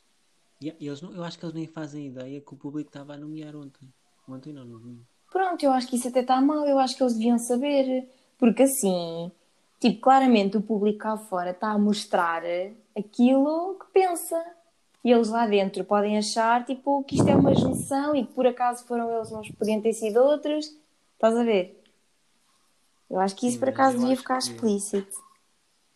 E 0.60 0.74
eles 0.80 1.00
não, 1.02 1.12
eu 1.12 1.22
acho 1.22 1.38
que 1.38 1.44
eles 1.44 1.54
nem 1.54 1.66
fazem 1.66 2.06
ideia 2.06 2.40
que 2.40 2.54
o 2.54 2.56
público 2.56 2.88
estava 2.88 3.14
a 3.14 3.16
nomear 3.18 3.54
ontem. 3.54 3.88
Ontem 4.28 4.52
não, 4.52 4.64
no 4.64 4.78
domingo. 4.78 5.04
Pronto, 5.30 5.62
eu 5.62 5.70
acho 5.72 5.86
que 5.88 5.96
isso 5.96 6.08
até 6.08 6.20
está 6.20 6.40
mal, 6.40 6.66
eu 6.66 6.78
acho 6.78 6.96
que 6.96 7.02
eles 7.02 7.14
deviam 7.14 7.38
saber. 7.38 8.08
Porque 8.38 8.62
assim, 8.62 9.30
tipo, 9.78 10.00
claramente 10.00 10.56
o 10.56 10.62
público 10.62 10.98
cá 11.00 11.16
fora 11.16 11.50
está 11.50 11.70
a 11.72 11.78
mostrar 11.78 12.42
aquilo 12.96 13.78
que 13.78 13.86
pensa. 13.92 14.42
E 15.04 15.12
eles 15.12 15.28
lá 15.28 15.46
dentro 15.46 15.84
podem 15.84 16.18
achar, 16.18 16.64
tipo, 16.64 17.04
que 17.04 17.16
isto 17.16 17.28
é 17.28 17.36
uma 17.36 17.54
junção 17.54 18.16
e 18.16 18.26
que 18.26 18.32
por 18.32 18.46
acaso 18.46 18.84
foram 18.86 19.14
eles, 19.14 19.30
mas 19.30 19.48
podiam 19.52 19.80
ter 19.80 19.92
sido 19.92 20.16
outros. 20.18 20.66
Estás 21.14 21.36
a 21.36 21.44
ver? 21.44 21.80
Eu 23.08 23.20
acho 23.20 23.36
que 23.36 23.46
isso 23.46 23.54
Sim, 23.54 23.60
por 23.60 23.68
acaso 23.68 23.98
devia 23.98 24.16
ficar 24.16 24.38
que- 24.38 24.44
explícito. 24.48 25.16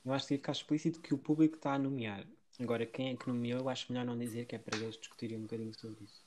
Eu 0.04 0.12
acho 0.12 0.26
que 0.26 0.30
deve 0.34 0.40
ficar 0.40 0.52
explícito 0.52 1.00
que 1.00 1.12
o 1.12 1.18
público 1.18 1.56
está 1.56 1.72
a 1.74 1.78
nomear. 1.78 2.24
Agora, 2.60 2.84
quem 2.84 3.10
é 3.10 3.16
que 3.16 3.26
nomeou, 3.26 3.60
eu 3.60 3.68
acho 3.70 3.90
melhor 3.90 4.04
não 4.04 4.18
dizer, 4.18 4.44
que 4.44 4.54
é 4.54 4.58
para 4.58 4.76
eles 4.76 4.96
discutirem 4.96 5.38
um 5.38 5.42
bocadinho 5.42 5.72
sobre 5.78 6.04
isso. 6.04 6.22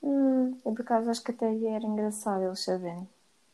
Hum, 0.00 0.56
eu 0.64 0.72
por 0.72 0.82
acaso 0.82 1.10
acho 1.10 1.22
que 1.22 1.32
até 1.32 1.46
era 1.46 1.84
engraçado 1.84 2.44
eles 2.44 2.60
saberem. 2.60 3.08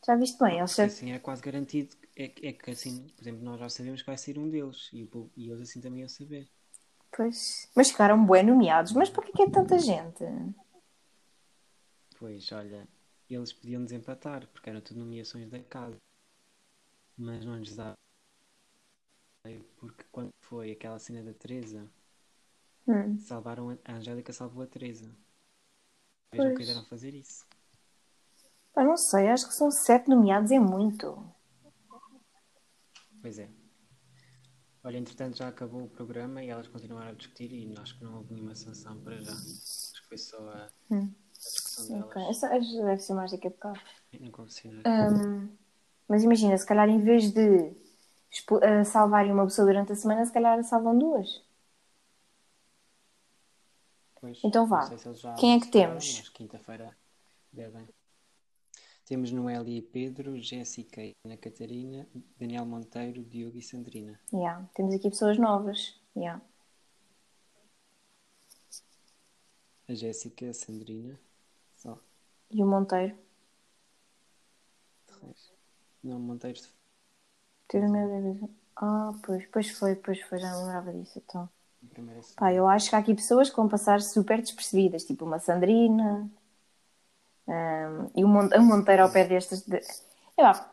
Já 0.06 0.14
viste 0.14 0.38
bem? 0.38 0.58
Eles 0.58 0.70
sabem. 0.70 0.90
assim 0.90 1.12
é 1.12 1.18
quase 1.18 1.42
garantido. 1.42 1.96
É, 2.14 2.24
é 2.24 2.52
que 2.52 2.70
assim, 2.70 3.08
por 3.08 3.22
exemplo, 3.22 3.42
nós 3.42 3.58
já 3.58 3.68
sabemos 3.68 4.02
que 4.02 4.06
vai 4.06 4.18
ser 4.18 4.38
um 4.38 4.48
deles. 4.48 4.90
E, 4.92 5.08
e 5.36 5.50
eles 5.50 5.68
assim 5.70 5.80
também 5.80 6.00
iam 6.00 6.08
saber. 6.08 6.48
Pois. 7.10 7.70
Mas 7.74 7.90
ficaram 7.90 8.24
bem 8.26 8.44
nomeados. 8.44 8.92
Mas 8.92 9.08
porquê 9.08 9.32
que 9.32 9.42
é 9.42 9.50
tanta 9.50 9.78
gente? 9.78 10.24
Pois, 12.18 12.50
olha, 12.52 12.86
eles 13.28 13.52
podiam 13.52 13.84
desempatar, 13.84 14.46
porque 14.48 14.68
eram 14.68 14.80
tudo 14.80 15.00
nomeações 15.00 15.48
da 15.48 15.62
casa. 15.62 15.96
Mas 17.16 17.44
não 17.44 17.58
lhes 17.58 17.74
dá. 17.74 17.94
Porque 19.78 20.04
quando 20.12 20.30
foi 20.42 20.72
aquela 20.72 20.98
cena 20.98 21.22
da 21.22 21.32
Teresa, 21.32 21.88
Hum. 22.88 23.18
salvaram 23.18 23.70
a, 23.70 23.92
Angélica 23.92 24.32
salvou 24.32 24.62
a 24.62 24.66
Teresa. 24.66 25.14
Não 26.32 26.50
Pois. 26.50 26.54
quiseram 26.54 26.82
fazer 26.84 27.14
isso. 27.14 27.44
Pá, 28.72 28.82
não 28.82 28.96
sei, 28.96 29.28
acho 29.28 29.46
que 29.46 29.52
são 29.54 29.70
sete 29.70 30.08
nomeados, 30.08 30.50
é 30.50 30.58
muito. 30.58 31.22
Pois 33.22 33.38
é. 33.38 33.48
Olha, 34.82 34.98
entretanto 34.98 35.36
já 35.36 35.48
acabou 35.48 35.84
o 35.84 35.88
programa 35.88 36.42
e 36.42 36.48
elas 36.48 36.66
continuaram 36.68 37.10
a 37.10 37.14
discutir 37.14 37.52
e 37.52 37.76
acho 37.78 37.96
que 37.98 38.04
não 38.04 38.16
houve 38.16 38.34
nenhuma 38.34 38.54
sanção 38.56 38.98
para 39.00 39.20
já. 39.20 39.32
Acho 39.32 40.02
que 40.02 40.08
foi 40.08 40.18
só 40.18 40.38
a, 40.50 40.64
Hum. 40.90 41.14
a 41.46 41.50
discussão 41.50 41.86
delas 41.90 42.10
Ok, 42.10 42.22
essa 42.30 42.46
essa 42.54 42.84
deve 42.84 42.98
ser 43.02 43.14
mais 43.14 43.30
daqui 43.32 43.46
a 43.48 43.50
bocado. 43.50 43.80
confessionário. 44.32 44.86
Hum, 44.86 45.48
mas 46.08 46.22
imagina, 46.24 46.56
se 46.58 46.66
calhar 46.66 46.88
em 46.88 47.00
vez 47.02 47.32
de 47.32 47.72
eh, 48.62 48.84
salvarem 48.84 49.32
uma 49.32 49.44
pessoa 49.44 49.66
durante 49.66 49.92
a 49.92 49.96
semana, 49.96 50.24
se 50.26 50.32
calhar 50.32 50.62
salvam 50.64 50.98
duas. 50.98 51.42
Pois, 54.20 54.40
então 54.44 54.66
vá. 54.66 54.82
se 54.82 54.96
Quem 55.38 55.54
é 55.54 55.60
que 55.60 55.70
temos? 55.70 56.28
Quinta-feira 56.30 56.96
devem. 57.52 57.88
Temos 59.06 59.30
Noélia 59.30 59.78
e 59.78 59.80
Pedro, 59.80 60.38
Jéssica 60.38 61.02
e 61.02 61.16
Ana 61.24 61.36
Catarina, 61.36 62.06
Daniel 62.38 62.66
Monteiro, 62.66 63.24
Diogo 63.24 63.56
e 63.56 63.62
Sandrina. 63.62 64.20
Yeah. 64.32 64.68
Temos 64.74 64.94
aqui 64.94 65.08
pessoas 65.08 65.38
novas. 65.38 65.98
Yeah. 66.14 66.42
A 69.88 69.94
Jéssica, 69.94 70.50
a 70.50 70.52
Sandrina, 70.52 71.18
só. 71.74 71.98
E 72.50 72.62
o 72.62 72.66
Monteiro. 72.66 73.16
Não, 76.02 76.18
Monteiro 76.20 76.60
Teve 77.66 77.86
o 77.86 77.90
meu. 77.90 78.50
Ah, 78.76 79.12
pois, 79.24 79.46
pois 79.46 79.70
foi, 79.70 79.96
pois 79.96 80.20
foi, 80.22 80.38
já 80.38 80.50
não 80.52 80.66
lembrava 80.66 80.92
disso. 80.92 81.18
Então. 81.18 81.48
Pá, 82.36 82.52
eu 82.52 82.68
acho 82.68 82.90
que 82.90 82.96
há 82.96 82.98
aqui 82.98 83.14
pessoas 83.14 83.50
que 83.50 83.56
vão 83.56 83.68
passar 83.68 84.00
super 84.00 84.40
despercebidas, 84.40 85.04
tipo 85.04 85.24
uma 85.24 85.38
Sandrina 85.38 86.30
hum, 87.46 88.10
e 88.14 88.24
o 88.24 88.28
a 88.28 88.60
Monteiro 88.60 89.02
ao 89.02 89.10
pé 89.10 89.24
destas. 89.24 89.62
De... 89.62 89.80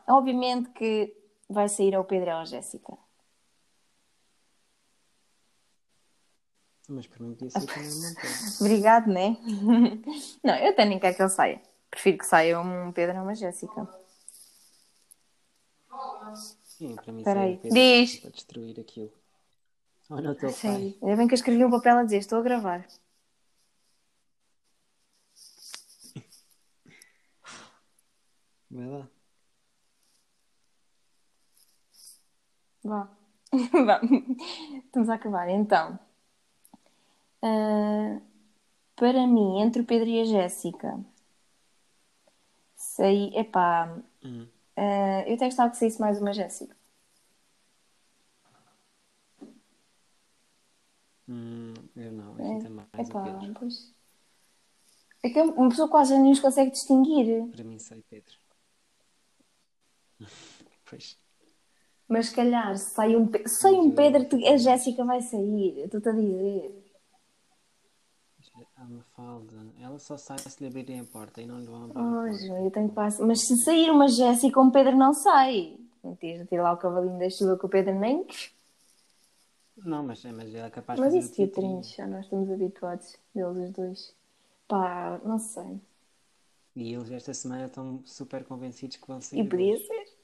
Obviamente 0.07 0.69
que 0.69 1.15
vai 1.49 1.67
sair 1.67 1.95
ao 1.95 2.05
Pedro 2.05 2.29
e 2.29 2.31
à 2.31 2.45
Jéssica. 2.45 2.97
Mas 6.87 7.07
para 7.07 7.23
mim 7.23 7.33
podia 7.33 7.49
ser 7.49 7.65
também 7.65 7.91
o 7.91 7.95
Monteiro. 7.95 8.35
Obrigado, 8.61 9.07
né? 9.07 9.37
Não, 10.43 10.55
eu 10.55 10.69
até 10.69 10.85
nem 10.85 10.99
quero 10.99 11.15
que 11.15 11.21
ele 11.21 11.29
saia. 11.29 11.61
Prefiro 11.89 12.17
que 12.17 12.25
saia 12.25 12.59
um 12.59 12.91
Pedro 12.91 13.17
ou 13.17 13.23
uma 13.23 13.33
Jéssica. 13.33 13.87
Sim, 16.63 16.95
para 16.95 17.11
mim 17.11 17.19
Espera 17.19 17.39
seria 17.39 17.41
aí. 17.41 17.55
o 17.55 17.59
Pedro 17.59 17.75
Diz. 17.75 18.15
para 18.17 18.29
destruir 18.31 18.79
aquilo. 18.79 19.24
Olha 20.09 20.31
o 20.31 20.35
teu 20.35 20.49
Sério. 20.49 20.91
pai. 20.91 20.97
Ainda 21.01 21.17
bem 21.17 21.27
que 21.27 21.33
eu 21.33 21.35
escrevi 21.35 21.63
um 21.65 21.69
papel 21.71 21.97
a 21.97 22.03
dizer: 22.03 22.17
estou 22.17 22.39
a 22.39 22.43
gravar. 22.43 22.85
Vai 28.69 28.87
lá. 28.87 29.07
Vá. 32.83 33.09
Vá. 33.85 34.01
Estamos 34.85 35.09
a 35.09 35.15
acabar. 35.15 35.49
Então, 35.49 35.97
ah, 37.41 38.19
para 38.95 39.27
mim, 39.27 39.61
entre 39.61 39.81
o 39.81 39.85
Pedro 39.85 40.07
e 40.09 40.21
a 40.21 40.25
Jéssica, 40.25 40.99
sei, 42.75 43.31
epá, 43.35 43.97
Hum. 44.23 44.47
ah, 44.77 45.23
eu 45.27 45.35
até 45.35 45.45
gostava 45.45 45.69
que 45.71 45.77
saísse 45.77 45.99
mais 46.01 46.19
uma 46.21 46.33
Jéssica. 46.33 46.75
Hum, 51.27 51.73
eu 51.95 52.11
não, 52.11 52.33
assim 52.33 52.59
também 52.59 52.85
mais 52.93 53.07
o 53.07 53.11
Epá, 53.11 53.23
Pedro. 53.23 53.53
pois. 53.59 53.93
É 55.23 55.29
que 55.29 55.41
uma 55.41 55.69
pessoa 55.69 55.89
quase 55.89 56.17
nem 56.17 56.31
os 56.31 56.39
consegue 56.39 56.71
distinguir. 56.71 57.47
Para 57.51 57.63
mim 57.63 57.79
sai 57.79 58.03
Pedro. 58.09 58.35
pois. 60.89 61.17
Mas 62.07 62.27
se 62.27 62.35
calhar, 62.35 62.77
se 62.77 62.93
sai 62.93 63.15
um, 63.15 63.29
sai 63.47 63.73
um 63.73 63.89
Pedro, 63.91 64.27
a 64.47 64.57
Jéssica 64.57 65.03
vai 65.03 65.21
sair. 65.21 65.79
Eu 65.79 65.85
estou-te 65.85 66.09
a 66.09 66.11
dizer. 66.11 66.83
A 68.77 68.85
Mafalda, 68.85 69.55
ela 69.81 69.97
só 69.97 70.15
sai 70.17 70.37
se 70.37 70.61
lhe 70.61 70.67
abrirem 70.67 70.99
a 70.99 71.03
porta 71.05 71.41
e 71.41 71.45
não 71.45 71.59
lhe 71.59 71.65
vão 71.65 71.85
abrir. 71.85 71.99
Oh. 71.99 72.45
João, 72.45 72.65
eu 72.65 72.71
tenho 72.71 72.89
que 72.89 72.95
passar. 72.95 73.25
Mas 73.25 73.41
se 73.41 73.57
sair 73.63 73.89
uma 73.89 74.07
Jéssica, 74.07 74.61
um 74.61 74.69
Pedro 74.69 74.95
não 74.95 75.13
sai. 75.13 75.77
Mentira, 76.03 76.45
tira 76.45 76.61
lá 76.61 76.73
o 76.73 76.77
cavalinho 76.77 77.17
da 77.17 77.29
chuva 77.29 77.57
que 77.57 77.65
o 77.65 77.69
Pedro 77.69 77.95
nem. 77.95 78.25
Não, 79.77 80.03
mas, 80.03 80.23
mas 80.23 80.53
ela 80.55 80.67
é 80.67 80.69
capaz 80.69 80.99
Mas 80.99 81.13
de 81.13 81.19
isso 81.19 81.29
fazer 81.29 81.31
o 81.31 81.35
tinha 81.35 81.47
teatrinho. 81.47 81.81
trincha, 81.81 81.95
já 81.97 82.07
nós 82.07 82.25
estamos 82.25 82.51
habituados 82.51 83.17
deles 83.33 83.57
os 83.57 83.71
dois. 83.71 84.15
Pá, 84.67 85.19
não 85.23 85.37
sei. 85.37 85.79
E 86.75 86.93
eles 86.93 87.11
esta 87.11 87.33
semana 87.33 87.65
estão 87.67 88.01
super 88.05 88.43
convencidos 88.45 88.97
que 88.97 89.07
vão 89.07 89.21
sair. 89.21 89.39
E 89.39 89.49
podia 89.49 89.75
dois. 89.75 89.87
ser. 89.87 90.15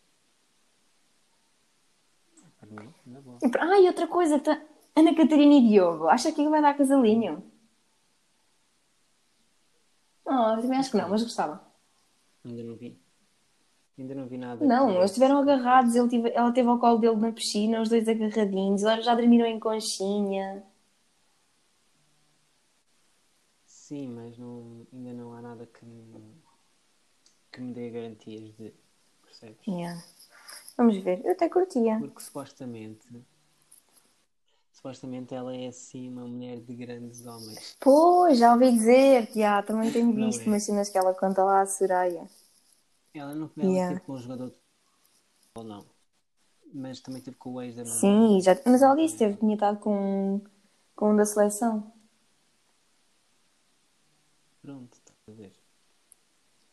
Ah, 3.60 3.80
e 3.80 3.88
outra 3.88 4.08
coisa, 4.08 4.40
tá... 4.40 4.62
Ana 4.96 5.16
Catarina 5.16 5.54
e 5.56 5.68
Diogo. 5.70 6.08
Acha 6.08 6.32
que 6.32 6.48
vai 6.50 6.62
dar 6.62 6.78
casalinho? 6.78 7.44
Oh, 10.26 10.56
eu 10.56 10.62
também 10.62 10.80
acho 10.80 10.92
que 10.92 10.98
não, 10.98 11.10
mas 11.10 11.24
gostava. 11.24 11.62
Ainda 12.46 12.64
não 12.64 12.76
vi. 12.76 13.01
Ainda 14.02 14.16
não 14.16 14.26
vi 14.26 14.38
nada. 14.38 14.66
Não, 14.66 14.90
eles 14.90 15.12
estiveram 15.12 15.38
agarrados, 15.38 15.96
ele 15.96 16.10
tive- 16.10 16.32
ela 16.34 16.52
teve 16.52 16.68
ao 16.68 16.80
colo 16.80 16.98
dele 16.98 17.18
na 17.18 17.32
piscina, 17.32 17.82
os 17.82 17.88
dois 17.90 18.08
agarradinhos, 18.08 18.84
agora 18.84 19.02
já 19.04 19.14
dormiram 19.14 19.46
em 19.46 19.60
conchinha. 19.60 20.64
Sim, 23.66 24.10
mas 24.10 24.38
não, 24.40 24.88
ainda 24.92 25.14
não 25.14 25.34
há 25.34 25.42
nada 25.42 25.68
que 25.68 25.86
me, 25.86 26.34
que 27.52 27.62
me 27.62 27.74
dê 27.74 27.92
garantias 27.92 28.52
de. 28.58 28.74
Percebes? 29.24 29.68
Yeah. 29.68 30.02
Vamos 30.78 30.98
ver, 30.98 31.24
eu 31.24 31.34
até 31.34 31.48
curtia. 31.48 31.98
Porque 32.00 32.22
supostamente. 32.22 33.08
Supostamente 34.74 35.36
ela 35.36 35.56
é 35.56 35.68
assim 35.68 36.10
uma 36.10 36.26
mulher 36.26 36.60
de 36.60 36.74
grandes 36.74 37.24
homens. 37.28 37.78
Pois, 37.80 38.40
já 38.40 38.54
ouvi 38.54 38.72
dizer, 38.72 39.30
já, 39.36 39.62
também 39.62 39.92
tenho 39.92 40.12
visto 40.12 40.48
é. 40.48 40.48
umas 40.48 40.64
cenas 40.64 40.90
que 40.90 40.98
ela 40.98 41.14
conta 41.14 41.44
lá 41.44 41.62
à 41.62 41.66
Soraya. 41.68 42.28
Ela 43.13 43.36
não 43.36 43.52
ela 43.58 43.71
Yeah. 43.71 43.93
teve 43.95 44.06
com 44.06 44.13
um 44.13 44.17
jogador 44.17 44.54
ou 45.56 45.63
não. 45.63 45.86
Mas 46.74 47.00
também 47.02 47.21
teve 47.21 47.36
com 47.38 47.54
o 47.54 47.62
ex 47.62 47.76
da 47.76 47.84
mamãe. 47.84 48.00
Sim, 48.00 48.41
já, 48.41 48.56
mas 48.65 48.82
ela 48.82 48.95
disse 48.95 49.15
que 49.15 49.19
teve, 49.19 49.38
tinha 49.38 49.56
estado 49.56 49.80
com, 49.80 50.41
com 50.95 51.12
um 51.12 51.15
da 51.17 51.26
seleção. 51.26 51.91
Pronto, 54.62 54.93
estás 54.93 55.17
a 55.28 55.32
ver. 55.32 55.52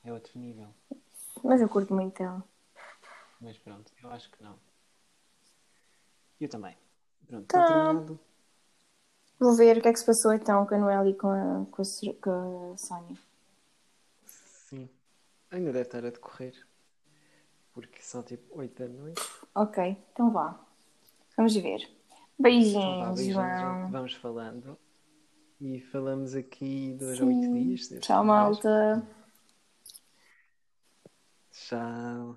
É 0.05 0.12
outro 0.12 0.38
nível. 0.38 0.68
Mas 1.42 1.61
eu 1.61 1.68
curto 1.68 1.92
muito 1.92 2.22
ela. 2.22 2.44
Mas 3.40 3.59
pronto, 3.59 3.90
eu 4.03 4.11
acho 4.11 4.31
que 4.31 4.42
não. 4.42 4.57
Eu 6.40 6.48
também. 6.48 6.77
Pronto, 7.27 7.46
Tá. 7.46 7.61
está 7.61 7.72
terminado. 7.74 8.20
Vou 9.40 9.55
ver 9.57 9.79
o 9.79 9.83
que 9.83 9.88
é 9.88 9.92
que 9.92 9.98
se 9.98 10.07
passou 10.07 10.33
então 10.33 10.66
com 10.66 10.74
a 10.74 10.79
Noelle 10.79 11.11
e 11.11 11.14
com 11.14 11.29
a, 11.29 11.66
com 11.70 11.83
a, 11.83 12.14
com 12.22 12.72
a 12.72 12.77
Sónia. 12.77 13.16
Sim. 14.27 14.88
Ainda 15.50 15.72
deve 15.72 15.82
estar 15.82 16.04
a 16.04 16.11
decorrer. 16.11 16.54
Porque 17.72 18.02
são 18.02 18.22
tipo 18.22 18.58
8 18.58 18.82
da 18.82 18.88
noite. 18.88 19.22
Ok, 19.54 19.96
então 20.12 20.30
vá. 20.30 20.58
Vamos 21.37 21.54
ver. 21.54 21.80
Então 21.80 21.88
vá, 22.08 22.24
Beijinhos, 22.38 23.16
beijinhos, 23.16 23.34
João. 23.34 23.90
Vamos 23.90 24.14
falando. 24.14 24.78
E 25.61 25.80
falamos 25.80 26.34
aqui 26.34 26.96
dois 26.98 27.20
a 27.20 27.24
oito 27.24 27.52
dias. 27.52 27.88
Tchau, 28.00 28.24
malta. 28.24 29.06
Tchau. 31.50 32.37